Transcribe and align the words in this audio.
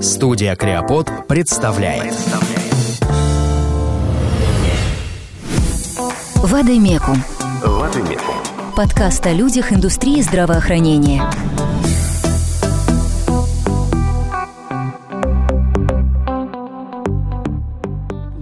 Студия 0.00 0.56
Креопод 0.56 1.10
представляет. 1.28 2.14
Вадимекум. 6.36 7.22
Вадимекум. 7.62 8.34
Подкаст 8.76 9.26
о 9.26 9.32
людях 9.32 9.72
индустрии 9.72 10.20
здравоохранения. 10.22 11.22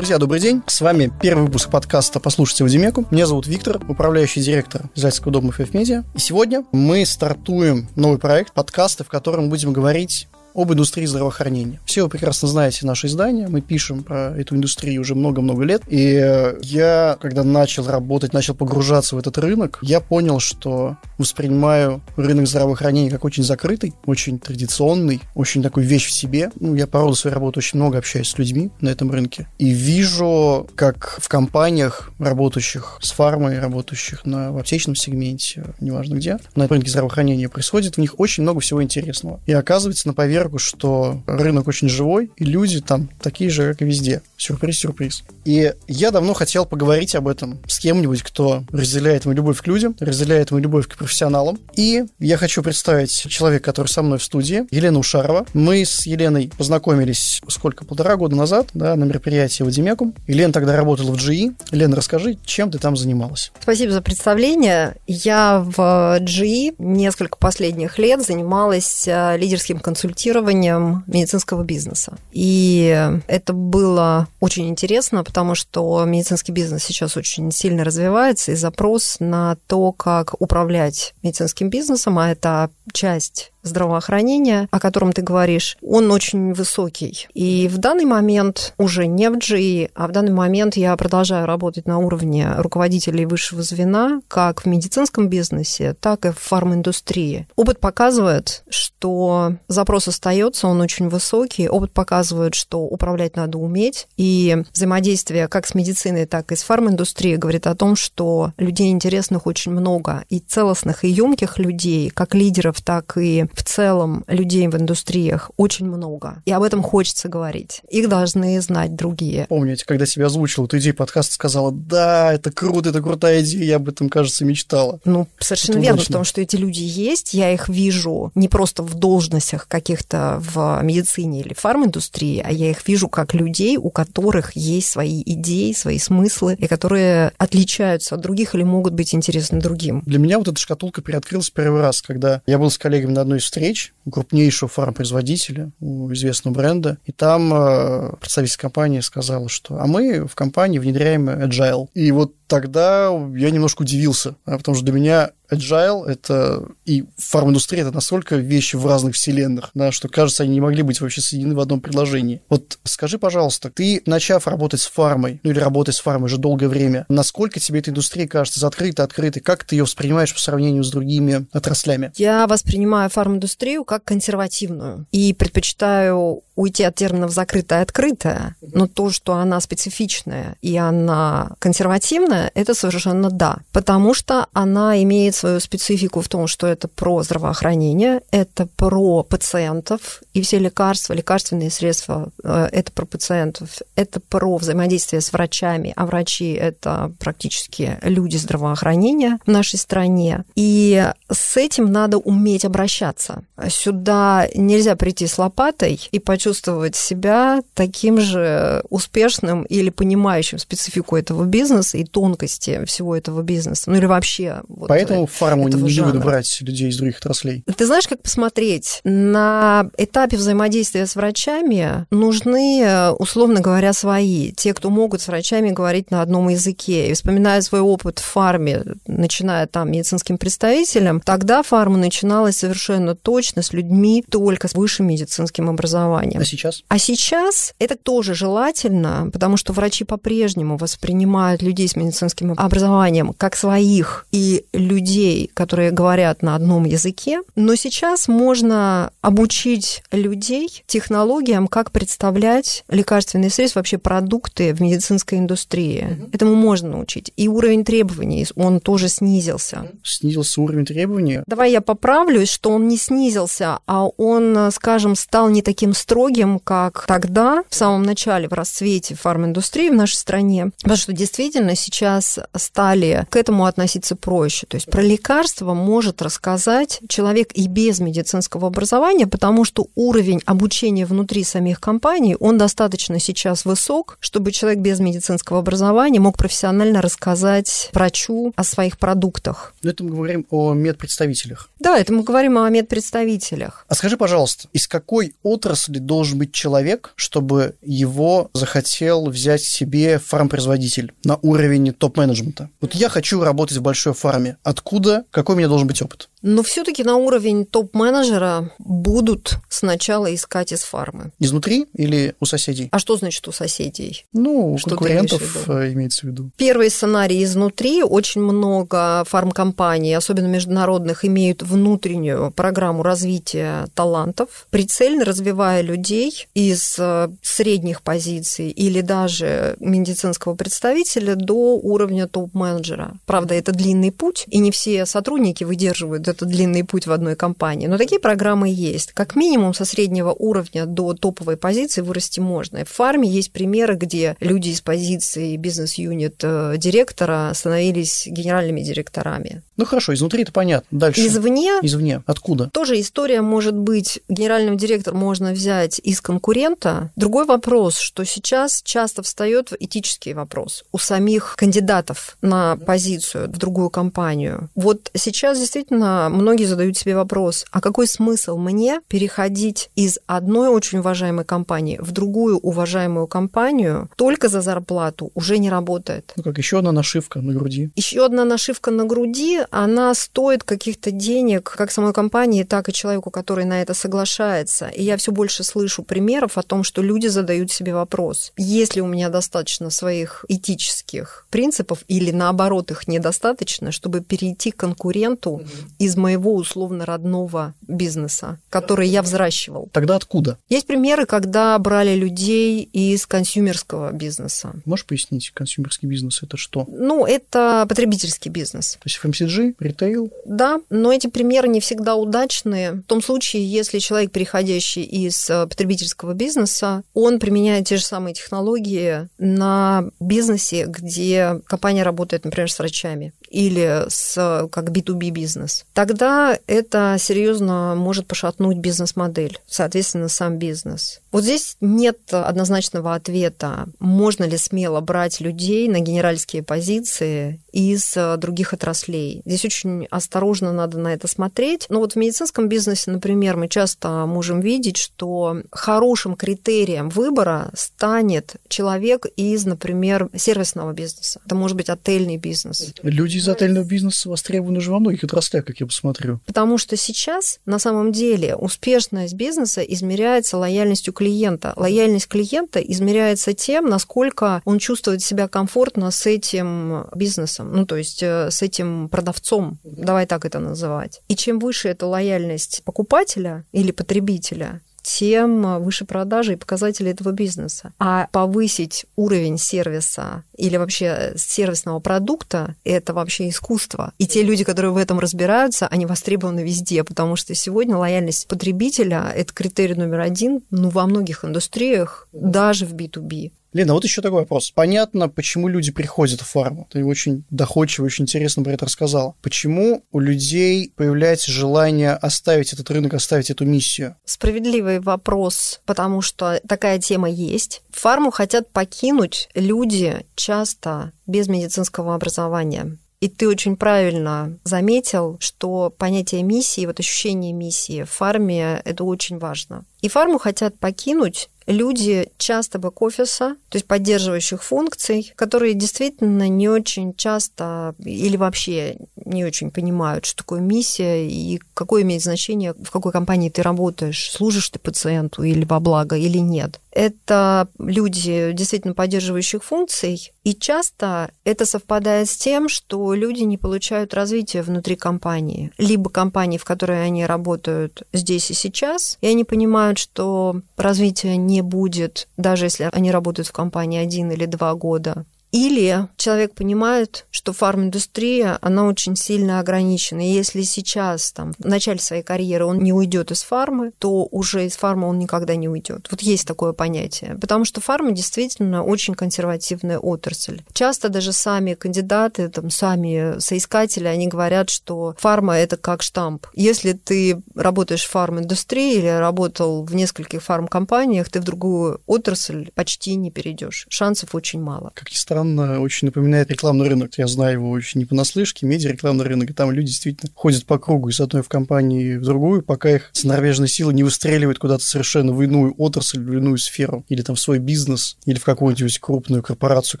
Друзья, 0.04 0.18
добрый 0.18 0.38
день. 0.38 0.62
С 0.66 0.82
вами 0.82 1.10
первый 1.22 1.46
выпуск 1.46 1.70
подкаста 1.70 2.20
«Послушайте 2.20 2.62
Вадимеку». 2.62 3.06
Меня 3.10 3.24
зовут 3.24 3.46
Виктор, 3.46 3.80
управляющий 3.88 4.42
директор 4.42 4.82
издательского 4.94 5.32
дома 5.32 5.50
FF 5.56 5.72
Media. 5.72 6.04
И 6.14 6.18
сегодня 6.18 6.62
мы 6.72 7.06
стартуем 7.06 7.88
новый 7.96 8.18
проект 8.18 8.52
подкаста, 8.52 9.02
в 9.02 9.08
котором 9.08 9.48
будем 9.48 9.72
говорить 9.72 10.28
об 10.54 10.72
индустрии 10.72 11.04
здравоохранения. 11.04 11.80
Все 11.84 12.04
вы 12.04 12.08
прекрасно 12.08 12.48
знаете 12.48 12.86
наше 12.86 13.08
издание, 13.08 13.48
мы 13.48 13.60
пишем 13.60 14.04
про 14.04 14.34
эту 14.36 14.54
индустрию 14.54 15.00
уже 15.00 15.14
много-много 15.14 15.64
лет, 15.64 15.82
и 15.88 16.54
я, 16.62 17.18
когда 17.20 17.42
начал 17.42 17.86
работать, 17.86 18.32
начал 18.32 18.54
погружаться 18.54 19.16
в 19.16 19.18
этот 19.18 19.36
рынок, 19.38 19.78
я 19.82 20.00
понял, 20.00 20.38
что 20.38 20.96
воспринимаю 21.18 22.02
рынок 22.16 22.46
здравоохранения 22.46 23.10
как 23.10 23.24
очень 23.24 23.42
закрытый, 23.42 23.94
очень 24.06 24.38
традиционный, 24.38 25.20
очень 25.34 25.62
такой 25.62 25.84
вещь 25.84 26.06
в 26.06 26.12
себе. 26.12 26.50
Ну, 26.60 26.74
я 26.74 26.86
по 26.86 27.00
роду 27.00 27.14
своей 27.14 27.34
работы 27.34 27.58
очень 27.58 27.78
много 27.78 27.98
общаюсь 27.98 28.28
с 28.28 28.38
людьми 28.38 28.70
на 28.80 28.90
этом 28.90 29.10
рынке, 29.10 29.48
и 29.58 29.70
вижу, 29.70 30.68
как 30.76 31.18
в 31.20 31.28
компаниях, 31.28 32.10
работающих 32.18 32.98
с 33.02 33.10
фармой, 33.10 33.58
работающих 33.58 34.24
на, 34.24 34.52
в 34.52 34.58
аптечном 34.58 34.94
сегменте, 34.94 35.64
неважно 35.80 36.14
где, 36.14 36.38
на 36.54 36.68
рынке 36.68 36.90
здравоохранения 36.90 37.48
происходит, 37.48 37.96
в 37.96 37.98
них 37.98 38.20
очень 38.20 38.42
много 38.44 38.60
всего 38.60 38.82
интересного. 38.82 39.40
И 39.46 39.52
оказывается, 39.52 40.06
на 40.06 40.14
поверхности 40.14 40.43
поверку, 40.44 40.58
что 40.58 41.22
рынок 41.26 41.68
очень 41.68 41.88
живой, 41.88 42.30
и 42.36 42.44
люди 42.44 42.80
там 42.80 43.08
такие 43.20 43.50
же, 43.50 43.72
как 43.72 43.82
и 43.82 43.84
везде. 43.84 44.22
Сюрприз-сюрприз. 44.36 45.22
И 45.44 45.72
я 45.88 46.10
давно 46.10 46.34
хотел 46.34 46.66
поговорить 46.66 47.14
об 47.14 47.28
этом 47.28 47.58
с 47.66 47.78
кем-нибудь, 47.78 48.22
кто 48.22 48.64
разделяет 48.70 49.24
мою 49.24 49.36
любовь 49.36 49.60
к 49.62 49.66
людям, 49.66 49.96
разделяет 50.00 50.50
мою 50.50 50.62
любовь 50.62 50.86
к 50.86 50.96
профессионалам. 50.96 51.58
И 51.76 52.04
я 52.18 52.36
хочу 52.36 52.62
представить 52.62 53.10
человека, 53.28 53.64
который 53.64 53.88
со 53.88 54.02
мной 54.02 54.18
в 54.18 54.22
студии, 54.24 54.64
Елена 54.70 54.98
Ушарова. 54.98 55.46
Мы 55.54 55.84
с 55.84 56.06
Еленой 56.06 56.50
познакомились 56.56 57.40
сколько, 57.48 57.84
полтора 57.84 58.16
года 58.16 58.36
назад, 58.36 58.68
да, 58.74 58.96
на 58.96 59.04
мероприятии 59.04 59.62
в 59.62 59.68
Адимекум. 59.68 60.14
Елена 60.26 60.52
тогда 60.52 60.76
работала 60.76 61.12
в 61.12 61.16
GE. 61.16 61.54
Елена, 61.70 61.96
расскажи, 61.96 62.36
чем 62.44 62.70
ты 62.70 62.78
там 62.78 62.96
занималась? 62.96 63.52
Спасибо 63.62 63.92
за 63.92 64.02
представление. 64.02 64.96
Я 65.06 65.60
в 65.64 66.18
GE 66.20 66.74
несколько 66.78 67.38
последних 67.38 67.98
лет 67.98 68.22
занималась 68.22 69.06
э, 69.06 69.36
лидерским 69.38 69.78
консультированием 69.78 70.33
регулированием 70.34 71.04
медицинского 71.06 71.62
бизнеса. 71.62 72.16
И 72.32 73.10
это 73.26 73.52
было 73.52 74.28
очень 74.40 74.68
интересно, 74.68 75.24
потому 75.24 75.54
что 75.54 76.04
медицинский 76.04 76.52
бизнес 76.52 76.84
сейчас 76.84 77.16
очень 77.16 77.50
сильно 77.50 77.84
развивается, 77.84 78.52
и 78.52 78.56
запрос 78.56 79.16
на 79.20 79.56
то, 79.66 79.92
как 79.92 80.40
управлять 80.40 81.14
медицинским 81.22 81.70
бизнесом, 81.70 82.18
а 82.18 82.30
это 82.30 82.70
часть 82.92 83.52
здравоохранения, 83.64 84.68
о 84.70 84.78
котором 84.78 85.12
ты 85.12 85.22
говоришь, 85.22 85.76
он 85.82 86.10
очень 86.10 86.52
высокий. 86.52 87.26
И 87.34 87.68
в 87.68 87.78
данный 87.78 88.04
момент 88.04 88.74
уже 88.78 89.06
не 89.06 89.28
в 89.30 89.38
GE, 89.38 89.90
а 89.94 90.06
в 90.06 90.12
данный 90.12 90.32
момент 90.32 90.76
я 90.76 90.96
продолжаю 90.96 91.46
работать 91.46 91.86
на 91.86 91.98
уровне 91.98 92.48
руководителей 92.58 93.26
высшего 93.26 93.62
звена, 93.62 94.20
как 94.28 94.62
в 94.62 94.66
медицинском 94.66 95.28
бизнесе, 95.28 95.96
так 95.98 96.26
и 96.26 96.30
в 96.30 96.38
фарминдустрии. 96.38 97.48
Опыт 97.56 97.80
показывает, 97.80 98.62
что 98.68 99.56
запрос 99.68 100.08
остается, 100.08 100.68
он 100.68 100.80
очень 100.80 101.08
высокий. 101.08 101.68
Опыт 101.68 101.92
показывает, 101.92 102.54
что 102.54 102.80
управлять 102.80 103.36
надо 103.36 103.58
уметь. 103.58 104.06
И 104.16 104.62
взаимодействие 104.72 105.48
как 105.48 105.66
с 105.66 105.74
медициной, 105.74 106.26
так 106.26 106.52
и 106.52 106.56
с 106.56 106.62
фарминдустрией 106.62 107.36
говорит 107.36 107.66
о 107.66 107.74
том, 107.74 107.96
что 107.96 108.52
людей 108.58 108.90
интересных 108.90 109.46
очень 109.46 109.72
много. 109.72 110.24
И 110.28 110.38
целостных, 110.38 111.04
и 111.04 111.08
емких 111.08 111.58
людей, 111.58 112.10
как 112.10 112.34
лидеров, 112.34 112.80
так 112.82 113.16
и 113.16 113.46
в 113.54 113.62
целом 113.62 114.24
людей 114.26 114.66
в 114.68 114.76
индустриях 114.76 115.50
очень 115.56 115.86
много. 115.86 116.42
И 116.44 116.52
об 116.52 116.62
этом 116.62 116.82
хочется 116.82 117.28
говорить. 117.28 117.82
Их 117.88 118.08
должны 118.08 118.60
знать 118.60 118.94
другие. 118.94 119.46
Помните, 119.48 119.84
когда 119.86 120.06
тебя 120.06 120.26
озвучил 120.26 120.66
эту 120.66 120.78
идею 120.78 120.94
подкаста, 120.94 121.34
сказала, 121.34 121.72
да, 121.72 122.32
это 122.32 122.50
круто, 122.50 122.90
это 122.90 123.00
крутая 123.02 123.42
идея, 123.42 123.64
я 123.64 123.76
об 123.76 123.88
этом, 123.88 124.08
кажется, 124.08 124.44
мечтала. 124.44 125.00
Ну, 125.04 125.28
совершенно 125.38 125.76
это 125.76 125.82
верно, 125.82 125.94
удачно. 125.96 126.12
потому 126.12 126.24
что 126.24 126.40
эти 126.40 126.56
люди 126.56 126.82
есть, 126.82 127.34
я 127.34 127.52
их 127.52 127.68
вижу 127.68 128.32
не 128.34 128.48
просто 128.48 128.82
в 128.82 128.94
должностях 128.94 129.68
каких-то 129.68 130.40
в 130.40 130.80
медицине 130.82 131.40
или 131.40 131.54
фарминдустрии, 131.54 132.42
а 132.44 132.50
я 132.50 132.70
их 132.70 132.86
вижу 132.86 133.08
как 133.08 133.34
людей, 133.34 133.76
у 133.76 133.90
которых 133.90 134.56
есть 134.56 134.88
свои 134.88 135.22
идеи, 135.24 135.72
свои 135.72 135.98
смыслы, 135.98 136.56
и 136.58 136.66
которые 136.66 137.32
отличаются 137.38 138.14
от 138.14 138.20
других 138.20 138.54
или 138.54 138.62
могут 138.62 138.94
быть 138.94 139.14
интересны 139.14 139.60
другим. 139.60 140.02
Для 140.06 140.18
меня 140.18 140.38
вот 140.38 140.48
эта 140.48 140.60
шкатулка 140.60 141.02
приоткрылась 141.02 141.50
первый 141.50 141.80
раз, 141.80 142.02
когда 142.02 142.42
я 142.46 142.58
был 142.58 142.70
с 142.70 142.78
коллегами 142.78 143.12
на 143.12 143.22
одной 143.22 143.40
встреч 143.44 143.94
крупнейшего 144.10 144.68
фармпроизводителя, 144.68 145.70
у 145.80 146.12
известного 146.12 146.54
бренда, 146.54 146.98
и 147.04 147.12
там 147.12 147.52
э, 147.54 148.16
представитель 148.20 148.58
компании 148.58 149.00
сказал, 149.00 149.48
что 149.48 149.80
«а 149.80 149.86
мы 149.86 150.26
в 150.26 150.34
компании 150.34 150.78
внедряем 150.78 151.28
Agile». 151.28 151.88
И 151.94 152.10
вот 152.12 152.34
тогда 152.46 153.06
я 153.34 153.50
немножко 153.50 153.82
удивился, 153.82 154.36
потому 154.44 154.74
что 154.74 154.84
для 154.84 154.94
меня 154.94 155.30
agile 155.50 156.06
это 156.06 156.66
и 156.84 157.04
фарм-индустрия 157.16 157.82
это 157.82 157.92
настолько 157.92 158.36
вещи 158.36 158.76
в 158.76 158.86
разных 158.86 159.14
вселенных, 159.14 159.70
да, 159.74 159.92
что 159.92 160.08
кажется, 160.08 160.42
они 160.42 160.54
не 160.54 160.60
могли 160.60 160.82
быть 160.82 161.00
вообще 161.00 161.20
соединены 161.20 161.54
в 161.54 161.60
одном 161.60 161.80
предложении. 161.80 162.42
Вот 162.48 162.78
скажи, 162.84 163.18
пожалуйста, 163.18 163.70
ты, 163.70 164.02
начав 164.06 164.46
работать 164.46 164.80
с 164.80 164.86
фармой, 164.86 165.40
ну 165.42 165.50
или 165.50 165.58
работать 165.58 165.94
с 165.94 166.00
фармой 166.00 166.26
уже 166.26 166.38
долгое 166.38 166.68
время, 166.68 167.06
насколько 167.08 167.60
тебе 167.60 167.80
эта 167.80 167.90
индустрия 167.90 168.26
кажется 168.26 168.60
закрытой, 168.60 169.02
открытой, 169.02 169.42
как 169.42 169.64
ты 169.64 169.76
ее 169.76 169.84
воспринимаешь 169.84 170.32
по 170.32 170.40
сравнению 170.40 170.84
с 170.84 170.90
другими 170.90 171.46
отраслями? 171.52 172.12
Я 172.16 172.46
воспринимаю 172.46 173.10
фарм-индустрию 173.10 173.84
как 173.84 174.04
консервативную 174.04 175.06
и 175.12 175.32
предпочитаю 175.32 176.42
уйти 176.56 176.84
от 176.84 176.94
терминов 176.94 177.32
закрытая 177.32 177.82
открытая, 177.82 178.56
но 178.60 178.86
то, 178.86 179.10
что 179.10 179.34
она 179.34 179.60
специфичная 179.60 180.56
и 180.62 180.76
она 180.76 181.50
консервативная, 181.58 182.50
это 182.54 182.74
совершенно 182.74 183.30
да, 183.30 183.58
потому 183.72 184.14
что 184.14 184.46
она 184.52 185.02
имеет 185.02 185.33
свою 185.34 185.60
специфику 185.60 186.20
в 186.20 186.28
том, 186.28 186.46
что 186.46 186.66
это 186.66 186.88
про 186.88 187.22
здравоохранение, 187.22 188.20
это 188.30 188.66
про 188.76 189.22
пациентов, 189.22 190.22
и 190.32 190.42
все 190.42 190.58
лекарства, 190.58 191.12
лекарственные 191.12 191.70
средства, 191.70 192.30
э, 192.42 192.68
это 192.72 192.92
про 192.92 193.06
пациентов, 193.06 193.70
это 193.96 194.20
про 194.20 194.56
взаимодействие 194.56 195.20
с 195.20 195.32
врачами, 195.32 195.92
а 195.96 196.06
врачи– 196.06 196.52
это 196.60 197.12
практически 197.18 197.98
люди 198.02 198.36
здравоохранения 198.36 199.38
в 199.46 199.50
нашей 199.50 199.78
стране. 199.78 200.44
И 200.54 201.04
с 201.30 201.56
этим 201.56 201.92
надо 201.92 202.18
уметь 202.18 202.64
обращаться. 202.64 203.44
Сюда 203.68 204.48
нельзя 204.54 204.96
прийти 204.96 205.26
с 205.26 205.38
лопатой 205.38 206.00
и 206.10 206.18
почувствовать, 206.18 206.96
себя 206.96 207.60
таким 207.74 208.20
же 208.20 208.82
успешным 208.90 209.64
или 209.64 209.90
понимающим 209.90 210.58
специфику 210.58 211.16
этого 211.16 211.44
бизнеса 211.44 211.98
и 211.98 212.04
тонкости 212.04 212.84
всего 212.84 213.16
этого 213.16 213.42
бизнеса, 213.42 213.90
ну 213.90 213.96
или 213.96 214.06
вообще. 214.06 214.62
Поэтому 214.88 215.23
фарму 215.26 215.68
не 215.68 215.88
жанра. 215.88 216.12
любят 216.12 216.24
брать 216.24 216.60
людей 216.60 216.88
из 216.88 216.96
других 216.96 217.18
отраслей. 217.18 217.62
Ты 217.76 217.86
знаешь, 217.86 218.06
как 218.08 218.22
посмотреть? 218.22 219.00
На 219.04 219.90
этапе 219.96 220.36
взаимодействия 220.36 221.06
с 221.06 221.16
врачами 221.16 222.06
нужны, 222.10 223.12
условно 223.18 223.60
говоря, 223.60 223.92
свои. 223.92 224.52
Те, 224.52 224.74
кто 224.74 224.90
могут 224.90 225.20
с 225.20 225.28
врачами 225.28 225.70
говорить 225.70 226.10
на 226.10 226.22
одном 226.22 226.48
языке. 226.48 227.08
И 227.08 227.14
вспоминая 227.14 227.60
свой 227.60 227.80
опыт 227.80 228.18
в 228.18 228.24
фарме, 228.24 228.82
начиная 229.06 229.66
там 229.66 229.90
медицинским 229.90 230.38
представителем, 230.38 231.20
тогда 231.20 231.62
фарма 231.62 231.96
начиналась 231.96 232.56
совершенно 232.56 233.14
точно 233.14 233.62
с 233.62 233.72
людьми 233.72 234.24
только 234.28 234.68
с 234.68 234.74
высшим 234.74 235.06
медицинским 235.06 235.70
образованием. 235.70 236.40
А 236.40 236.44
сейчас? 236.44 236.82
А 236.88 236.98
сейчас 236.98 237.74
это 237.78 237.96
тоже 237.96 238.34
желательно, 238.34 239.28
потому 239.32 239.56
что 239.56 239.72
врачи 239.72 240.04
по-прежнему 240.04 240.76
воспринимают 240.76 241.62
людей 241.62 241.88
с 241.88 241.96
медицинским 241.96 242.52
образованием 242.52 243.32
как 243.36 243.56
своих 243.56 244.26
и 244.32 244.66
людей, 244.72 245.13
которые 245.54 245.90
говорят 245.90 246.42
на 246.42 246.54
одном 246.54 246.84
языке. 246.84 247.40
Но 247.56 247.74
сейчас 247.74 248.28
можно 248.28 249.10
обучить 249.20 250.02
людей 250.12 250.84
технологиям, 250.86 251.68
как 251.68 251.90
представлять 251.92 252.84
лекарственные 252.88 253.50
средства, 253.50 253.80
вообще 253.80 253.98
продукты 253.98 254.74
в 254.74 254.80
медицинской 254.80 255.38
индустрии. 255.38 256.18
Угу. 256.18 256.30
Этому 256.32 256.54
можно 256.54 256.90
научить. 256.90 257.32
И 257.36 257.48
уровень 257.48 257.84
требований, 257.84 258.46
он 258.56 258.80
тоже 258.80 259.08
снизился. 259.08 259.90
Снизился 260.02 260.60
уровень 260.60 260.86
требований? 260.86 261.40
Давай 261.46 261.72
я 261.72 261.80
поправлюсь, 261.80 262.50
что 262.50 262.70
он 262.70 262.88
не 262.88 262.96
снизился, 262.96 263.78
а 263.86 264.06
он, 264.16 264.70
скажем, 264.72 265.16
стал 265.16 265.48
не 265.48 265.62
таким 265.62 265.94
строгим, 265.94 266.58
как 266.58 267.04
тогда, 267.06 267.62
в 267.68 267.74
самом 267.74 268.02
начале, 268.02 268.48
в 268.48 268.52
расцвете 268.52 269.14
фарминдустрии 269.14 269.90
в 269.90 269.94
нашей 269.94 270.16
стране. 270.16 270.70
Потому 270.82 270.96
что 270.96 271.12
действительно 271.12 271.74
сейчас 271.76 272.38
стали 272.54 273.26
к 273.30 273.36
этому 273.36 273.66
относиться 273.66 274.16
проще. 274.16 274.66
То 274.66 274.76
есть 274.76 274.90
лекарства 275.04 275.74
может 275.74 276.22
рассказать 276.22 277.00
человек 277.08 277.52
и 277.52 277.68
без 277.68 278.00
медицинского 278.00 278.68
образования, 278.68 279.26
потому 279.26 279.64
что 279.64 279.88
уровень 279.94 280.40
обучения 280.46 281.06
внутри 281.06 281.44
самих 281.44 281.80
компаний, 281.80 282.36
он 282.40 282.58
достаточно 282.58 283.20
сейчас 283.20 283.64
высок, 283.64 284.16
чтобы 284.20 284.52
человек 284.52 284.80
без 284.80 285.00
медицинского 285.00 285.60
образования 285.60 286.20
мог 286.20 286.36
профессионально 286.36 287.02
рассказать 287.02 287.90
врачу 287.92 288.52
о 288.56 288.64
своих 288.64 288.98
продуктах. 288.98 289.74
Но 289.82 289.90
это 289.90 290.02
мы 290.04 290.10
говорим 290.10 290.46
о 290.50 290.72
медпредставителях. 290.72 291.70
Да, 291.78 291.98
это 291.98 292.12
мы 292.12 292.22
говорим 292.22 292.58
о 292.58 292.68
медпредставителях. 292.70 293.84
А 293.88 293.94
скажи, 293.94 294.16
пожалуйста, 294.16 294.68
из 294.72 294.88
какой 294.88 295.34
отрасли 295.42 295.98
должен 295.98 296.38
быть 296.38 296.52
человек, 296.52 297.12
чтобы 297.16 297.74
его 297.82 298.50
захотел 298.54 299.26
взять 299.26 299.62
себе 299.62 300.18
фармпроизводитель 300.18 301.12
на 301.24 301.36
уровень 301.42 301.92
топ-менеджмента? 301.92 302.70
Вот 302.80 302.94
я 302.94 303.08
хочу 303.08 303.42
работать 303.42 303.76
в 303.76 303.82
большой 303.82 304.14
фарме. 304.14 304.56
Откуда, 304.62 304.93
какой 305.30 305.54
у 305.54 305.58
меня 305.58 305.68
должен 305.68 305.86
быть 305.86 306.00
опыт? 306.02 306.28
Но 306.46 306.62
все-таки 306.62 307.02
на 307.04 307.16
уровень 307.16 307.64
топ-менеджера 307.64 308.70
будут 308.78 309.56
сначала 309.70 310.32
искать 310.34 310.72
из 310.72 310.82
фармы. 310.82 311.30
Изнутри 311.38 311.86
или 311.94 312.34
у 312.38 312.44
соседей? 312.44 312.90
А 312.92 312.98
что 312.98 313.16
значит 313.16 313.48
у 313.48 313.52
соседей? 313.52 314.26
Ну, 314.34 314.74
у 314.74 314.78
Что 314.78 314.90
конкурентов 314.90 315.40
в 315.40 315.70
э, 315.70 315.94
имеется 315.94 316.20
в 316.20 316.24
виду. 316.24 316.50
Первый 316.58 316.90
сценарий 316.90 317.42
изнутри. 317.42 318.02
Очень 318.02 318.42
много 318.42 319.24
фармкомпаний, 319.26 320.14
особенно 320.14 320.46
международных, 320.46 321.24
имеют 321.24 321.62
внутреннюю 321.62 322.50
программу 322.50 323.02
развития 323.02 323.86
талантов, 323.94 324.66
прицельно 324.68 325.24
развивая 325.24 325.80
людей 325.80 326.46
из 326.52 326.96
э, 326.98 327.30
средних 327.40 328.02
позиций 328.02 328.68
или 328.68 329.00
даже 329.00 329.76
медицинского 329.80 330.54
представителя 330.54 331.36
до 331.36 331.78
уровня 331.78 332.28
топ-менеджера. 332.28 333.14
Правда, 333.24 333.54
это 333.54 333.72
длинный 333.72 334.12
путь, 334.12 334.44
и 334.48 334.58
не 334.58 334.70
все 334.70 335.06
сотрудники 335.06 335.64
выдерживают 335.64 336.33
этот 336.34 336.48
длинный 336.48 336.84
путь 336.84 337.06
в 337.06 337.12
одной 337.12 337.36
компании. 337.36 337.86
Но 337.86 337.98
такие 337.98 338.20
программы 338.20 338.68
есть. 338.68 339.12
Как 339.12 339.36
минимум 339.36 339.74
со 339.74 339.84
среднего 339.84 340.32
уровня 340.32 340.86
до 340.86 341.14
топовой 341.14 341.56
позиции 341.56 342.00
вырасти 342.00 342.40
можно. 342.40 342.84
В 342.84 342.88
фарме 342.88 343.28
есть 343.28 343.52
примеры, 343.52 343.94
где 343.96 344.36
люди 344.40 344.70
из 344.70 344.80
позиции 344.80 345.56
бизнес-юнит 345.56 346.40
э, 346.42 346.74
директора 346.76 347.52
становились 347.54 348.26
генеральными 348.26 348.82
директорами. 348.82 349.62
Ну 349.76 349.84
хорошо, 349.84 350.14
изнутри 350.14 350.42
это 350.42 350.52
понятно. 350.52 350.86
Дальше. 350.98 351.26
Извне 351.26 351.72
Извне. 351.82 352.22
Откуда? 352.26 352.70
тоже 352.70 353.00
история 353.00 353.40
может 353.40 353.76
быть, 353.76 354.20
генерального 354.28 354.76
директора 354.76 355.14
можно 355.14 355.52
взять 355.52 356.00
из 356.02 356.20
конкурента. 356.20 357.12
Другой 357.16 357.44
вопрос, 357.46 357.98
что 357.98 358.24
сейчас 358.24 358.82
часто 358.82 359.22
встает 359.22 359.72
этический 359.78 360.34
вопрос 360.34 360.84
у 360.92 360.98
самих 360.98 361.54
кандидатов 361.56 362.36
на 362.42 362.76
позицию 362.76 363.48
в 363.48 363.56
другую 363.58 363.90
компанию. 363.90 364.70
Вот 364.74 365.10
сейчас 365.14 365.58
действительно 365.58 366.23
многие 366.28 366.64
задают 366.64 366.96
себе 366.96 367.16
вопрос, 367.16 367.64
а 367.70 367.80
какой 367.80 368.06
смысл 368.06 368.56
мне 368.56 369.00
переходить 369.08 369.90
из 369.96 370.18
одной 370.26 370.68
очень 370.68 370.98
уважаемой 370.98 371.44
компании 371.44 371.98
в 372.00 372.12
другую 372.12 372.58
уважаемую 372.58 373.26
компанию 373.26 374.08
только 374.16 374.48
за 374.48 374.60
зарплату 374.60 375.30
уже 375.34 375.58
не 375.58 375.70
работает. 375.70 376.32
Ну 376.36 376.42
как, 376.42 376.58
еще 376.58 376.78
одна 376.78 376.92
нашивка 376.92 377.40
на 377.40 377.52
груди. 377.52 377.90
Еще 377.96 378.24
одна 378.24 378.44
нашивка 378.44 378.90
на 378.90 379.04
груди, 379.04 379.60
она 379.70 380.14
стоит 380.14 380.64
каких-то 380.64 381.10
денег 381.10 381.74
как 381.76 381.90
самой 381.90 382.12
компании, 382.12 382.64
так 382.64 382.88
и 382.88 382.92
человеку, 382.92 383.30
который 383.30 383.64
на 383.64 383.82
это 383.82 383.94
соглашается. 383.94 384.88
И 384.88 385.02
я 385.02 385.16
все 385.16 385.32
больше 385.32 385.64
слышу 385.64 386.02
примеров 386.02 386.58
о 386.58 386.62
том, 386.62 386.84
что 386.84 387.02
люди 387.02 387.26
задают 387.26 387.70
себе 387.70 387.94
вопрос, 387.94 388.52
есть 388.56 388.96
ли 388.96 389.02
у 389.02 389.06
меня 389.06 389.28
достаточно 389.28 389.90
своих 389.90 390.44
этических 390.48 391.46
принципов 391.50 392.04
или 392.08 392.30
наоборот 392.30 392.90
их 392.90 393.08
недостаточно, 393.08 393.92
чтобы 393.92 394.20
перейти 394.20 394.70
к 394.70 394.76
конкуренту 394.76 395.62
из 395.98 396.13
моего 396.16 396.54
условно 396.54 397.04
родного 397.06 397.74
бизнеса, 397.82 398.58
который 398.70 399.08
я 399.08 399.22
взращивал. 399.22 399.88
Тогда 399.92 400.16
откуда? 400.16 400.58
Есть 400.68 400.86
примеры, 400.86 401.26
когда 401.26 401.78
брали 401.78 402.14
людей 402.14 402.82
из 402.82 403.26
консюмерского 403.26 404.12
бизнеса. 404.12 404.72
Можешь 404.84 405.06
пояснить, 405.06 405.50
консюмерский 405.50 406.08
бизнес 406.08 406.42
это 406.42 406.56
что? 406.56 406.86
Ну, 406.88 407.26
это 407.26 407.86
потребительский 407.88 408.50
бизнес. 408.50 408.98
То 409.02 409.06
есть 409.06 409.20
FMCG, 409.22 409.74
ритейл? 409.78 410.30
Да, 410.44 410.80
но 410.90 411.12
эти 411.12 411.26
примеры 411.26 411.68
не 411.68 411.80
всегда 411.80 412.16
удачные. 412.16 412.92
В 412.92 413.02
том 413.02 413.22
случае, 413.22 413.70
если 413.70 413.98
человек, 413.98 414.32
переходящий 414.32 415.02
из 415.02 415.48
э, 415.50 415.66
потребительского 415.66 416.34
бизнеса, 416.34 417.02
он 417.14 417.38
применяет 417.38 417.86
те 417.86 417.96
же 417.96 418.04
самые 418.04 418.34
технологии 418.34 419.28
на 419.38 420.04
бизнесе, 420.20 420.86
где 420.86 421.60
компания 421.66 422.02
работает, 422.02 422.44
например, 422.44 422.70
с 422.70 422.78
врачами 422.78 423.32
или 423.54 424.04
с 424.08 424.68
как 424.72 424.90
B2B 424.90 425.30
бизнес, 425.30 425.84
тогда 425.94 426.58
это 426.66 427.16
серьезно 427.18 427.94
может 427.96 428.26
пошатнуть 428.26 428.78
бизнес-модель, 428.78 429.60
соответственно, 429.66 430.28
сам 430.28 430.58
бизнес. 430.58 431.20
Вот 431.34 431.42
здесь 431.42 431.76
нет 431.80 432.32
однозначного 432.32 433.16
ответа, 433.16 433.88
можно 433.98 434.44
ли 434.44 434.56
смело 434.56 435.00
брать 435.00 435.40
людей 435.40 435.88
на 435.88 435.98
генеральские 435.98 436.62
позиции 436.62 437.60
из 437.72 438.16
э, 438.16 438.36
других 438.36 438.72
отраслей. 438.72 439.42
Здесь 439.44 439.64
очень 439.64 440.06
осторожно 440.12 440.72
надо 440.72 440.98
на 440.98 441.12
это 441.12 441.26
смотреть. 441.26 441.86
Но 441.88 441.98
вот 441.98 442.12
в 442.12 442.16
медицинском 442.16 442.68
бизнесе, 442.68 443.10
например, 443.10 443.56
мы 443.56 443.68
часто 443.68 444.26
можем 444.26 444.60
видеть, 444.60 444.96
что 444.96 445.60
хорошим 445.72 446.36
критерием 446.36 447.08
выбора 447.08 447.72
станет 447.74 448.54
человек 448.68 449.26
из, 449.36 449.66
например, 449.66 450.30
сервисного 450.36 450.92
бизнеса. 450.92 451.40
Это 451.44 451.56
может 451.56 451.76
быть 451.76 451.88
отельный 451.88 452.36
бизнес. 452.36 452.92
Люди 453.02 453.38
из 453.38 453.48
отельного 453.48 453.84
бизнеса 453.84 454.28
востребованы 454.28 454.78
уже 454.78 454.92
во 454.92 455.00
многих 455.00 455.24
отраслях, 455.24 455.64
как 455.64 455.80
я 455.80 455.86
посмотрю. 455.86 456.38
Потому 456.46 456.78
что 456.78 456.96
сейчас 456.96 457.58
на 457.66 457.80
самом 457.80 458.12
деле 458.12 458.54
успешность 458.54 459.34
бизнеса 459.34 459.80
измеряется 459.80 460.58
лояльностью 460.58 461.12
клиента. 461.24 461.72
Лояльность 461.76 462.28
клиента 462.28 462.80
измеряется 462.80 463.54
тем, 463.54 463.88
насколько 463.88 464.60
он 464.66 464.78
чувствует 464.78 465.22
себя 465.22 465.48
комфортно 465.48 466.10
с 466.10 466.26
этим 466.26 467.06
бизнесом, 467.14 467.72
ну 467.72 467.86
то 467.86 467.96
есть 467.96 468.22
э, 468.22 468.50
с 468.50 468.60
этим 468.60 469.08
продавцом, 469.08 469.78
давай 469.84 470.26
так 470.26 470.44
это 470.44 470.58
называть. 470.58 471.22
И 471.28 471.34
чем 471.34 471.58
выше 471.58 471.88
эта 471.88 472.06
лояльность 472.06 472.82
покупателя 472.84 473.64
или 473.72 473.90
потребителя, 473.90 474.82
тем 475.04 475.82
выше 475.84 476.04
продажи 476.04 476.54
и 476.54 476.56
показатели 476.56 477.10
этого 477.10 477.30
бизнеса. 477.30 477.92
А 477.98 478.26
повысить 478.32 479.04
уровень 479.16 479.58
сервиса 479.58 480.42
или 480.56 480.76
вообще 480.76 481.34
сервисного 481.36 482.00
продукта– 482.00 482.74
это 482.84 483.12
вообще 483.12 483.48
искусство. 483.50 484.12
И 484.18 484.26
те 484.26 484.42
люди, 484.42 484.64
которые 484.64 484.92
в 484.92 484.96
этом 484.96 485.20
разбираются, 485.20 485.86
они 485.86 486.06
востребованы 486.06 486.60
везде, 486.60 487.04
потому 487.04 487.36
что 487.36 487.54
сегодня 487.54 487.96
лояльность 487.96 488.48
потребителя– 488.48 489.30
это 489.36 489.52
критерий 489.52 489.94
номер 489.94 490.20
один 490.20 490.62
ну, 490.70 490.88
во 490.88 491.06
многих 491.06 491.44
индустриях, 491.44 492.26
даже 492.32 492.86
в 492.86 492.94
B2B. 492.94 493.52
Лена, 493.74 493.92
вот 493.92 494.04
еще 494.04 494.22
такой 494.22 494.42
вопрос. 494.42 494.70
Понятно, 494.70 495.28
почему 495.28 495.66
люди 495.66 495.90
приходят 495.90 496.40
в 496.40 496.46
фарму. 496.46 496.86
Ты 496.92 497.04
очень 497.04 497.44
доходчиво, 497.50 498.06
очень 498.06 498.22
интересно 498.22 498.62
про 498.62 498.72
это 498.72 498.86
рассказала. 498.86 499.34
Почему 499.42 500.04
у 500.12 500.20
людей 500.20 500.92
появляется 500.94 501.50
желание 501.50 502.12
оставить 502.12 502.72
этот 502.72 502.88
рынок, 502.92 503.14
оставить 503.14 503.50
эту 503.50 503.64
миссию? 503.64 504.14
Справедливый 504.24 505.00
вопрос, 505.00 505.80
потому 505.86 506.22
что 506.22 506.60
такая 506.68 507.00
тема 507.00 507.28
есть. 507.28 507.82
Фарму 507.90 508.30
хотят 508.30 508.70
покинуть 508.70 509.48
люди 509.56 510.24
часто 510.36 511.10
без 511.26 511.48
медицинского 511.48 512.14
образования. 512.14 512.96
И 513.24 513.28
ты 513.28 513.48
очень 513.48 513.76
правильно 513.76 514.58
заметил, 514.64 515.38
что 515.40 515.88
понятие 515.96 516.42
миссии, 516.42 516.84
вот 516.84 517.00
ощущение 517.00 517.54
миссии 517.54 518.02
в 518.02 518.10
фарме– 518.10 518.82
это 518.84 519.02
очень 519.02 519.38
важно. 519.38 519.86
И 520.02 520.08
фарму 520.08 520.38
хотят 520.38 520.78
покинуть 520.78 521.48
люди 521.66 522.28
часто 522.38 522.78
бэк-офиса, 522.78 523.56
то 523.68 523.76
есть 523.76 523.86
поддерживающих 523.86 524.62
функций, 524.62 525.32
которые 525.36 525.74
действительно 525.74 526.48
не 526.48 526.68
очень 526.68 527.14
часто 527.14 527.94
или 527.98 528.36
вообще 528.36 528.96
не 529.24 529.44
очень 529.44 529.70
понимают, 529.70 530.26
что 530.26 530.38
такое 530.38 530.60
миссия 530.60 531.26
и 531.28 531.60
какое 531.74 532.02
имеет 532.02 532.22
значение, 532.22 532.74
в 532.74 532.90
какой 532.90 533.12
компании 533.12 533.48
ты 533.48 533.62
работаешь, 533.62 534.30
служишь 534.30 534.68
ты 534.70 534.78
пациенту 534.78 535.42
или 535.42 535.64
во 535.64 535.80
благо, 535.80 536.16
или 536.16 536.38
нет. 536.38 536.80
Это 536.90 537.68
люди, 537.78 538.52
действительно 538.52 538.94
поддерживающих 538.94 539.64
функций, 539.64 540.32
и 540.44 540.54
часто 540.54 541.32
это 541.42 541.66
совпадает 541.66 542.28
с 542.28 542.36
тем, 542.36 542.68
что 542.68 543.14
люди 543.14 543.42
не 543.42 543.58
получают 543.58 544.14
развития 544.14 544.62
внутри 544.62 544.94
компании. 544.94 545.72
Либо 545.76 546.08
компании, 546.10 546.58
в 546.58 546.64
которой 546.64 547.04
они 547.04 547.26
работают 547.26 548.04
здесь 548.12 548.50
и 548.50 548.54
сейчас, 548.54 549.18
и 549.20 549.26
они 549.26 549.42
понимают, 549.44 549.98
что 549.98 550.60
развития 550.76 551.36
не 551.36 551.53
будет, 551.62 552.28
даже 552.36 552.66
если 552.66 552.88
они 552.92 553.10
работают 553.10 553.48
в 553.48 553.52
компании 553.52 553.98
один 553.98 554.30
или 554.30 554.46
два 554.46 554.74
года. 554.74 555.24
Или 555.54 556.08
человек 556.16 556.52
понимает, 556.56 557.26
что 557.30 557.52
фарм-индустрия, 557.52 558.58
она 558.60 558.88
очень 558.88 559.14
сильно 559.14 559.60
ограничена. 559.60 560.28
И 560.28 560.32
если 560.32 560.62
сейчас, 560.62 561.30
там, 561.30 561.52
в 561.56 561.64
начале 561.64 562.00
своей 562.00 562.24
карьеры 562.24 562.64
он 562.64 562.80
не 562.80 562.92
уйдет 562.92 563.30
из 563.30 563.44
фармы, 563.44 563.92
то 563.98 564.26
уже 564.32 564.66
из 564.66 564.76
фармы 564.76 565.06
он 565.08 565.20
никогда 565.20 565.54
не 565.54 565.68
уйдет. 565.68 566.08
Вот 566.10 566.22
есть 566.22 566.48
такое 566.48 566.72
понятие. 566.72 567.38
Потому 567.40 567.64
что 567.64 567.80
фарма 567.80 568.10
действительно 568.10 568.82
очень 568.82 569.14
консервативная 569.14 570.00
отрасль. 570.00 570.60
Часто 570.72 571.08
даже 571.08 571.32
сами 571.32 571.74
кандидаты, 571.74 572.48
там, 572.48 572.68
сами 572.68 573.38
соискатели, 573.38 574.08
они 574.08 574.26
говорят, 574.26 574.70
что 574.70 575.14
фарма– 575.20 575.56
это 575.58 575.76
как 575.76 576.02
штамп. 576.02 576.48
Если 576.54 576.94
ты 576.94 577.40
работаешь 577.54 578.02
в 578.02 578.10
фарм-индустрии 578.10 578.96
или 578.96 579.06
работал 579.06 579.84
в 579.84 579.94
нескольких 579.94 580.42
фарм-компаниях, 580.42 581.28
ты 581.30 581.40
в 581.40 581.44
другую 581.44 582.00
отрасль 582.06 582.70
почти 582.74 583.14
не 583.14 583.30
перейдешь. 583.30 583.86
Шансов 583.88 584.34
очень 584.34 584.60
мало. 584.60 584.90
Как 584.94 585.12
ни 585.12 585.14
странно, 585.44 585.80
очень 585.80 586.06
напоминает 586.06 586.50
рекламный 586.50 586.88
рынок. 586.88 587.12
Я 587.18 587.26
знаю 587.26 587.54
его 587.54 587.70
очень 587.70 588.00
не 588.00 588.06
понаслышке, 588.06 588.66
медиа 588.66 588.90
рекламный 588.90 589.24
рынок, 589.24 589.50
и 589.50 589.52
там 589.52 589.70
люди 589.70 589.88
действительно 589.88 590.30
ходят 590.34 590.64
по 590.64 590.78
кругу 590.78 591.10
из 591.10 591.20
одной 591.20 591.42
в 591.42 591.48
компании 591.48 592.16
в 592.16 592.22
другую, 592.22 592.62
пока 592.62 592.90
их 592.90 593.10
центробежные 593.12 593.68
силы 593.68 593.92
не 593.92 594.02
выстреливают 594.02 594.58
куда-то 594.58 594.84
совершенно 594.84 595.32
в 595.32 595.42
иную 595.42 595.74
отрасль, 595.78 596.20
в 596.20 596.32
иную 596.32 596.58
сферу, 596.58 597.04
или 597.08 597.22
там 597.22 597.36
в 597.36 597.40
свой 597.40 597.58
бизнес, 597.58 598.16
или 598.24 598.38
в 598.38 598.44
какую-нибудь 598.44 598.98
крупную 598.98 599.42
корпорацию, 599.42 600.00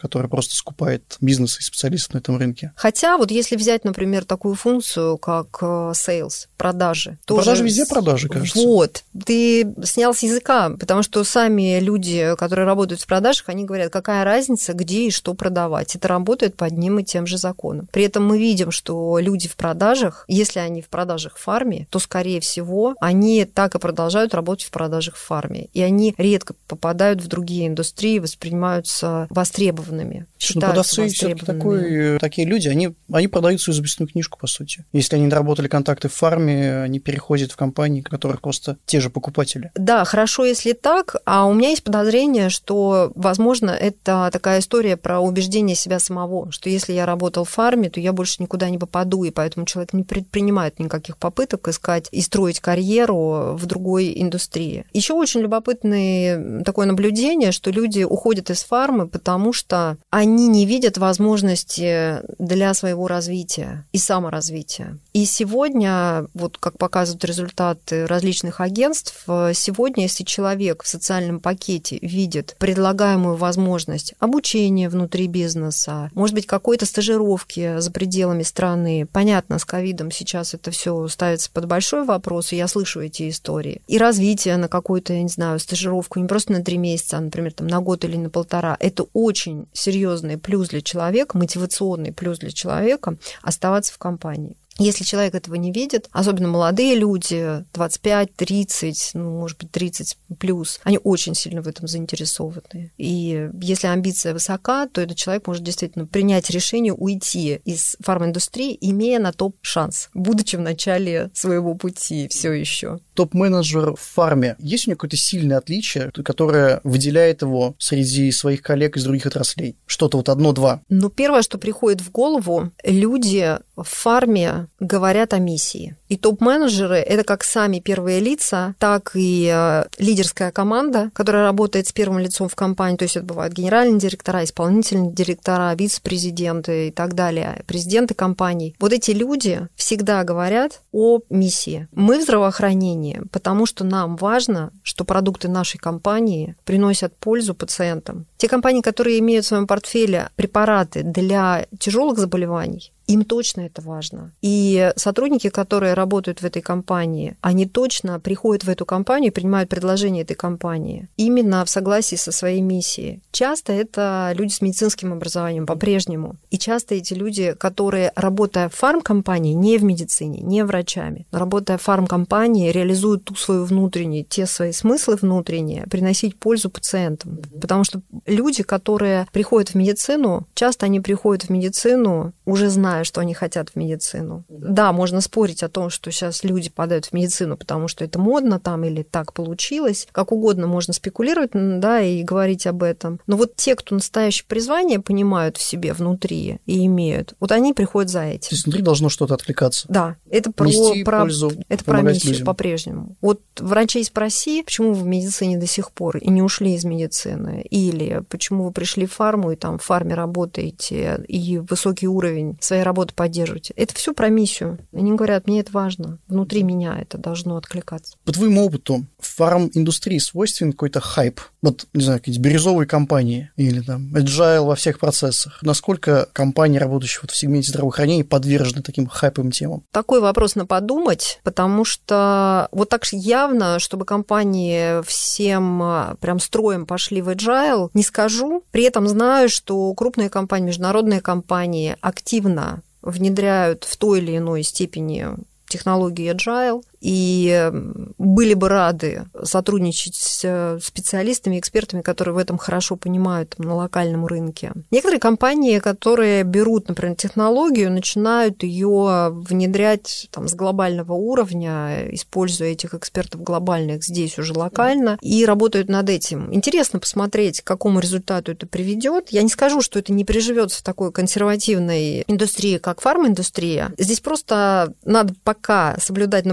которая 0.00 0.28
просто 0.28 0.56
скупает 0.56 1.16
бизнес 1.20 1.58
и 1.58 1.62
специалистов 1.62 2.14
на 2.14 2.18
этом 2.18 2.36
рынке. 2.36 2.72
Хотя 2.76 3.16
вот 3.18 3.30
если 3.30 3.56
взять, 3.56 3.84
например, 3.84 4.24
такую 4.24 4.54
функцию, 4.54 5.18
как 5.18 5.58
э, 5.60 5.92
sales, 5.92 6.46
продажи. 6.56 7.18
Тоже... 7.26 7.42
Продажи 7.42 7.64
везде 7.64 7.86
продажи, 7.86 8.28
кажется. 8.28 8.58
Вот. 8.58 9.04
Ты 9.26 9.74
снял 9.84 10.14
с 10.14 10.22
языка, 10.22 10.70
потому 10.78 11.02
что 11.02 11.22
сами 11.24 11.80
люди, 11.80 12.34
которые 12.38 12.66
работают 12.66 13.00
в 13.00 13.06
продажах, 13.06 13.48
они 13.48 13.64
говорят, 13.64 13.92
какая 13.92 14.24
разница, 14.24 14.72
где 14.72 15.08
и 15.08 15.10
что 15.10 15.33
продавать. 15.34 15.94
Это 15.96 16.08
работает 16.08 16.56
по 16.56 16.66
одним 16.66 16.98
и 16.98 17.04
тем 17.04 17.26
же 17.26 17.38
законам. 17.38 17.88
При 17.92 18.04
этом 18.04 18.26
мы 18.26 18.38
видим, 18.38 18.70
что 18.70 19.18
люди 19.18 19.48
в 19.48 19.56
продажах, 19.56 20.24
если 20.28 20.58
они 20.58 20.82
в 20.82 20.88
продажах 20.88 21.36
в 21.36 21.40
фарме, 21.40 21.86
то, 21.90 21.98
скорее 21.98 22.40
всего, 22.40 22.94
они 23.00 23.44
так 23.44 23.74
и 23.74 23.78
продолжают 23.78 24.34
работать 24.34 24.66
в 24.66 24.70
продажах 24.70 25.16
в 25.16 25.24
фарме. 25.24 25.68
И 25.72 25.82
они 25.82 26.14
редко 26.18 26.54
попадают 26.68 27.22
в 27.22 27.28
другие 27.28 27.66
индустрии, 27.66 28.18
воспринимаются 28.18 29.26
востребованными. 29.30 30.26
Ну, 30.54 30.60
продавцы 30.60 31.08
такой, 31.46 32.18
такие 32.18 32.46
люди, 32.46 32.68
они, 32.68 32.94
они 33.10 33.28
продают 33.28 33.60
свою 33.60 33.76
записную 33.76 34.08
книжку, 34.08 34.38
по 34.38 34.46
сути. 34.46 34.84
Если 34.92 35.16
они 35.16 35.28
доработали 35.28 35.68
контакты 35.68 36.08
в 36.08 36.14
фарме, 36.14 36.82
они 36.82 36.98
переходят 37.00 37.52
в 37.52 37.56
компании, 37.56 38.02
которых 38.02 38.40
просто 38.40 38.76
те 38.86 39.00
же 39.00 39.10
покупатели. 39.10 39.70
Да, 39.74 40.04
хорошо, 40.04 40.44
если 40.44 40.72
так. 40.72 41.16
А 41.24 41.46
у 41.46 41.54
меня 41.54 41.70
есть 41.70 41.82
подозрение, 41.82 42.48
что, 42.50 43.12
возможно, 43.14 43.70
это 43.70 44.28
такая 44.32 44.60
история 44.60 44.96
про 44.96 45.20
убеждение 45.24 45.76
себя 45.76 45.98
самого, 45.98 46.50
что 46.52 46.68
если 46.68 46.92
я 46.92 47.06
работал 47.06 47.44
в 47.44 47.50
фарме, 47.50 47.90
то 47.90 48.00
я 48.00 48.12
больше 48.12 48.42
никуда 48.42 48.68
не 48.70 48.78
попаду, 48.78 49.24
и 49.24 49.30
поэтому 49.30 49.66
человек 49.66 49.92
не 49.92 50.02
предпринимает 50.02 50.78
никаких 50.78 51.16
попыток 51.18 51.68
искать 51.68 52.08
и 52.10 52.20
строить 52.20 52.60
карьеру 52.60 53.56
в 53.56 53.66
другой 53.66 54.12
индустрии. 54.20 54.84
Еще 54.92 55.14
очень 55.14 55.40
любопытное 55.40 56.62
такое 56.64 56.86
наблюдение, 56.86 57.52
что 57.52 57.70
люди 57.70 58.02
уходят 58.02 58.50
из 58.50 58.62
фармы, 58.64 59.08
потому 59.08 59.52
что 59.52 59.96
они 60.10 60.48
не 60.48 60.66
видят 60.66 60.98
возможности 60.98 62.20
для 62.38 62.74
своего 62.74 63.06
развития 63.06 63.84
и 63.92 63.98
саморазвития. 63.98 64.98
И 65.12 65.24
сегодня, 65.24 66.26
вот 66.34 66.58
как 66.58 66.78
показывают 66.78 67.24
результаты 67.24 68.06
различных 68.06 68.60
агентств, 68.60 69.24
сегодня, 69.26 70.04
если 70.04 70.24
человек 70.24 70.82
в 70.82 70.88
социальном 70.88 71.40
пакете 71.40 71.98
видит 72.02 72.56
предлагаемую 72.58 73.36
возможность 73.36 74.14
обучения 74.18 74.88
внутри 74.88 75.03
бизнеса, 75.26 76.10
может 76.14 76.34
быть, 76.34 76.46
какой-то 76.46 76.86
стажировки 76.86 77.78
за 77.78 77.90
пределами 77.90 78.42
страны, 78.42 79.06
понятно, 79.12 79.58
с 79.58 79.64
ковидом 79.64 80.10
сейчас 80.10 80.54
это 80.54 80.70
все 80.70 81.08
ставится 81.08 81.50
под 81.50 81.66
большой 81.66 82.04
вопрос, 82.04 82.52
и 82.52 82.56
я 82.56 82.68
слышу 82.68 83.00
эти 83.00 83.28
истории, 83.28 83.82
и 83.86 83.98
развитие 83.98 84.56
на 84.56 84.68
какую-то, 84.68 85.12
я 85.12 85.22
не 85.22 85.28
знаю, 85.28 85.58
стажировку 85.58 86.18
не 86.18 86.26
просто 86.26 86.52
на 86.52 86.62
три 86.62 86.76
месяца, 86.76 87.18
а, 87.18 87.20
например, 87.20 87.52
там, 87.52 87.66
на 87.66 87.80
год 87.80 88.04
или 88.04 88.16
на 88.16 88.30
полтора, 88.30 88.76
это 88.80 89.06
очень 89.12 89.66
серьезный 89.72 90.38
плюс 90.38 90.68
для 90.68 90.80
человека, 90.80 91.38
мотивационный 91.38 92.12
плюс 92.12 92.38
для 92.38 92.50
человека 92.50 93.16
оставаться 93.42 93.92
в 93.92 93.98
компании. 93.98 94.56
Если 94.78 95.04
человек 95.04 95.34
этого 95.34 95.54
не 95.54 95.72
видит, 95.72 96.08
особенно 96.10 96.48
молодые 96.48 96.96
люди, 96.96 97.64
25, 97.74 98.34
30, 98.34 99.10
ну, 99.14 99.38
может 99.38 99.58
быть, 99.58 99.70
30 99.70 100.16
плюс, 100.38 100.80
они 100.82 100.98
очень 101.02 101.34
сильно 101.34 101.62
в 101.62 101.68
этом 101.68 101.86
заинтересованы. 101.86 102.92
И 102.96 103.50
если 103.60 103.86
амбиция 103.86 104.32
высока, 104.32 104.88
то 104.88 105.00
этот 105.00 105.16
человек 105.16 105.46
может 105.46 105.62
действительно 105.62 106.06
принять 106.06 106.50
решение 106.50 106.92
уйти 106.92 107.60
из 107.64 107.96
фарминдустрии, 108.00 108.76
имея 108.80 109.20
на 109.20 109.32
топ 109.32 109.56
шанс, 109.62 110.10
будучи 110.14 110.56
в 110.56 110.60
начале 110.60 111.30
своего 111.34 111.74
пути 111.74 112.28
все 112.28 112.52
еще. 112.52 112.98
Топ-менеджер 113.14 113.94
в 113.94 114.00
фарме, 114.00 114.56
есть 114.58 114.86
у 114.86 114.90
него 114.90 114.96
какое-то 114.96 115.16
сильное 115.16 115.58
отличие, 115.58 116.10
которое 116.10 116.80
выделяет 116.82 117.42
его 117.42 117.74
среди 117.78 118.30
своих 118.32 118.62
коллег 118.62 118.96
из 118.96 119.04
других 119.04 119.26
отраслей? 119.26 119.76
Что-то 119.86 120.16
вот 120.16 120.28
одно-два? 120.28 120.80
Ну, 120.88 121.10
первое, 121.10 121.42
что 121.42 121.58
приходит 121.58 122.00
в 122.00 122.10
голову, 122.10 122.70
люди 122.82 123.56
в 123.76 123.84
фарме 123.84 124.68
говорят 124.80 125.32
о 125.34 125.38
миссии. 125.38 125.96
И 126.08 126.16
топ-менеджеры– 126.16 126.96
это 126.98 127.24
как 127.24 127.42
сами 127.44 127.80
первые 127.80 128.20
лица, 128.20 128.74
так 128.78 129.12
и 129.14 129.50
э, 129.52 129.84
лидерская 129.98 130.52
команда, 130.52 131.10
которая 131.14 131.44
работает 131.44 131.88
с 131.88 131.92
первым 131.92 132.20
лицом 132.20 132.48
в 132.48 132.54
компании. 132.54 132.96
То 132.96 133.04
есть 133.04 133.16
это 133.16 133.26
бывают 133.26 133.54
генеральные 133.54 133.98
директора, 133.98 134.44
исполнительные 134.44 135.12
директора, 135.12 135.74
вице-президенты 135.74 136.88
и 136.88 136.90
так 136.90 137.14
далее, 137.14 137.62
президенты 137.66 138.14
компаний. 138.14 138.76
Вот 138.78 138.92
эти 138.92 139.10
люди 139.10 139.66
всегда 139.74 140.24
говорят 140.24 140.82
о 140.92 141.20
миссии. 141.30 141.88
Мы 141.92 142.18
в 142.18 142.22
здравоохранении, 142.22 143.22
потому 143.32 143.66
что 143.66 143.84
нам 143.84 144.16
важно, 144.16 144.70
что 144.82 145.04
продукты 145.04 145.48
нашей 145.48 145.78
компании 145.78 146.54
приносят 146.64 147.16
пользу 147.16 147.54
пациентам. 147.54 148.26
Те 148.36 148.48
компании, 148.48 148.82
которые 148.82 149.18
имеют 149.18 149.44
в 149.44 149.48
своем 149.48 149.66
портфеле 149.66 150.28
препараты 150.36 151.02
для 151.02 151.66
тяжелых 151.78 152.18
заболеваний, 152.18 152.92
им 153.06 153.24
точно 153.24 153.62
это 153.62 153.82
важно. 153.82 154.32
И 154.42 154.92
сотрудники, 154.96 155.48
которые 155.48 155.94
работают 155.94 156.40
в 156.40 156.44
этой 156.44 156.62
компании, 156.62 157.36
они 157.40 157.66
точно 157.66 158.20
приходят 158.20 158.64
в 158.64 158.68
эту 158.68 158.86
компанию 158.86 159.30
и 159.30 159.34
принимают 159.34 159.68
предложения 159.68 160.22
этой 160.22 160.34
компании 160.34 161.08
именно 161.16 161.64
в 161.64 161.70
согласии 161.70 162.16
со 162.16 162.32
своей 162.32 162.60
миссией. 162.60 163.20
Часто 163.32 163.72
это 163.72 164.32
люди 164.34 164.52
с 164.52 164.60
медицинским 164.60 165.12
образованием 165.12 165.66
по-прежнему. 165.66 166.36
И 166.50 166.58
часто 166.58 166.94
эти 166.94 167.14
люди, 167.14 167.54
которые, 167.58 168.12
работая 168.16 168.68
в 168.68 168.74
фармкомпании, 168.74 169.52
не 169.52 169.78
в 169.78 169.84
медицине, 169.84 170.40
не 170.40 170.64
врачами, 170.64 171.26
но 171.32 171.38
работая 171.38 171.78
в 171.78 171.82
фармкомпании, 171.82 172.70
реализуют 172.70 173.24
ту 173.24 173.34
свою 173.34 173.64
внутреннюю, 173.64 174.24
те 174.24 174.46
свои 174.46 174.72
смыслы 174.72 175.16
внутренние, 175.16 175.86
приносить 175.90 176.36
пользу 176.36 176.70
пациентам. 176.70 177.38
Потому 177.60 177.84
что 177.84 178.00
люди, 178.26 178.62
которые 178.62 179.26
приходят 179.32 179.70
в 179.70 179.74
медицину, 179.74 180.46
часто 180.54 180.86
они 180.86 181.00
приходят 181.00 181.44
в 181.44 181.50
медицину 181.50 182.32
уже 182.44 182.68
зная, 182.68 182.93
зная, 182.94 183.04
что 183.04 183.20
они 183.20 183.34
хотят 183.34 183.70
в 183.70 183.76
медицину. 183.76 184.44
Да, 184.48 184.92
можно 184.92 185.20
спорить 185.20 185.62
о 185.62 185.68
том, 185.68 185.90
что 185.90 186.10
сейчас 186.10 186.44
люди 186.44 186.70
подают 186.70 187.06
в 187.06 187.12
медицину, 187.12 187.56
потому 187.56 187.88
что 187.88 188.04
это 188.04 188.18
модно 188.18 188.60
там 188.60 188.84
или 188.84 189.02
так 189.02 189.32
получилось. 189.32 190.06
Как 190.12 190.32
угодно 190.32 190.66
можно 190.66 190.92
спекулировать, 190.92 191.50
да, 191.52 192.00
и 192.00 192.22
говорить 192.22 192.66
об 192.66 192.82
этом. 192.82 193.20
Но 193.26 193.36
вот 193.36 193.56
те, 193.56 193.74
кто 193.74 193.94
настоящее 193.94 194.46
призвание 194.46 195.00
понимают 195.00 195.56
в 195.56 195.62
себе 195.62 195.92
внутри 195.92 196.58
и 196.66 196.86
имеют, 196.86 197.34
вот 197.40 197.52
они 197.52 197.72
приходят 197.72 198.10
за 198.10 198.22
этим. 198.22 198.48
То 198.48 198.54
есть 198.54 198.64
внутри 198.64 198.82
должно 198.82 199.08
что-то 199.08 199.34
откликаться. 199.34 199.86
Да, 199.88 200.16
это 200.30 200.52
про, 200.52 200.68
про, 201.04 201.20
пользу, 201.20 201.52
это 201.68 201.84
про 201.84 202.02
миссию 202.02 202.44
по-прежнему. 202.44 203.16
Вот 203.20 203.40
врачей 203.58 204.04
спроси, 204.04 204.62
почему 204.62 204.92
вы 204.92 205.02
в 205.02 205.06
медицине 205.06 205.58
до 205.58 205.66
сих 205.66 205.90
пор 205.90 206.18
и 206.18 206.28
не 206.30 206.42
ушли 206.42 206.74
из 206.74 206.84
медицины, 206.84 207.64
или 207.70 208.22
почему 208.28 208.64
вы 208.64 208.70
пришли 208.70 209.06
в 209.06 209.12
фарму 209.12 209.52
и 209.52 209.56
там 209.56 209.78
в 209.78 209.82
фарме 209.82 210.14
работаете, 210.14 211.24
и 211.26 211.58
высокий 211.58 212.06
уровень 212.06 212.56
своей 212.60 212.83
работы 212.84 213.14
поддерживаете. 213.14 213.74
Это 213.76 213.94
все 213.94 214.12
про 214.12 214.28
миссию. 214.28 214.78
Они 214.92 215.12
говорят, 215.12 215.46
мне 215.46 215.60
это 215.60 215.72
важно. 215.72 216.18
Внутри 216.28 216.62
меня 216.62 216.98
это 217.00 217.18
должно 217.18 217.56
откликаться. 217.56 218.16
По 218.24 218.32
твоему 218.32 218.64
опыту, 218.64 219.06
в 219.18 219.26
фарм-индустрии 219.36 220.18
свойственен 220.18 220.72
какой-то 220.72 221.00
хайп? 221.00 221.40
Вот, 221.64 221.86
не 221.94 222.04
знаю, 222.04 222.18
какие-то 222.18 222.42
бирюзовые 222.42 222.86
компании 222.86 223.50
или 223.56 223.80
там 223.80 224.14
agile 224.14 224.66
во 224.66 224.74
всех 224.74 224.98
процессах. 224.98 225.58
Насколько 225.62 226.28
компании, 226.34 226.78
работающие 226.78 227.20
вот 227.22 227.30
в 227.30 227.36
сегменте 227.36 227.70
здравоохранения, 227.70 228.22
подвержены 228.22 228.82
таким 228.82 229.06
хайповым 229.06 229.50
темам? 229.50 229.82
Такой 229.90 230.20
вопрос 230.20 230.56
на 230.56 230.66
подумать, 230.66 231.40
потому 231.42 231.86
что 231.86 232.68
вот 232.70 232.90
так 232.90 233.04
явно, 233.12 233.78
чтобы 233.78 234.04
компании 234.04 235.02
всем 235.06 235.82
а, 235.82 236.16
прям 236.20 236.38
строем 236.38 236.84
пошли 236.84 237.22
в 237.22 237.30
agile, 237.30 237.88
не 237.94 238.02
скажу. 238.02 238.62
При 238.70 238.82
этом 238.82 239.08
знаю, 239.08 239.48
что 239.48 239.94
крупные 239.94 240.28
компании, 240.28 240.66
международные 240.66 241.22
компании 241.22 241.96
активно 242.02 242.82
внедряют 243.00 243.84
в 243.84 243.96
той 243.96 244.18
или 244.18 244.36
иной 244.36 244.64
степени 244.64 245.28
технологии 245.74 246.30
agile, 246.30 246.82
и 247.04 247.70
были 248.16 248.54
бы 248.54 248.70
рады 248.70 249.26
сотрудничать 249.42 250.14
с 250.14 250.78
специалистами, 250.82 251.58
экспертами, 251.58 252.00
которые 252.00 252.34
в 252.34 252.38
этом 252.38 252.56
хорошо 252.56 252.96
понимают 252.96 253.54
там, 253.56 253.66
на 253.66 253.74
локальном 253.74 254.24
рынке. 254.24 254.72
Некоторые 254.90 255.20
компании, 255.20 255.80
которые 255.80 256.44
берут, 256.44 256.88
например, 256.88 257.14
технологию, 257.14 257.92
начинают 257.92 258.62
ее 258.62 259.28
внедрять 259.30 260.28
там, 260.30 260.48
с 260.48 260.54
глобального 260.54 261.12
уровня, 261.12 262.08
используя 262.10 262.70
этих 262.70 262.94
экспертов 262.94 263.42
глобальных 263.42 264.02
здесь 264.02 264.38
уже 264.38 264.54
локально, 264.54 265.18
и 265.20 265.44
работают 265.44 265.90
над 265.90 266.08
этим. 266.08 266.54
Интересно 266.54 267.00
посмотреть, 267.00 267.60
к 267.60 267.66
какому 267.66 268.00
результату 268.00 268.52
это 268.52 268.66
приведет. 268.66 269.28
Я 269.28 269.42
не 269.42 269.50
скажу, 269.50 269.82
что 269.82 269.98
это 269.98 270.10
не 270.10 270.24
приживется 270.24 270.78
в 270.78 270.82
такой 270.82 271.12
консервативной 271.12 272.24
индустрии, 272.26 272.78
как 272.78 273.02
фарм-индустрия. 273.02 273.92
Здесь 273.98 274.20
просто 274.20 274.94
надо 275.04 275.34
пока 275.44 275.98
соблюдать 276.00 276.46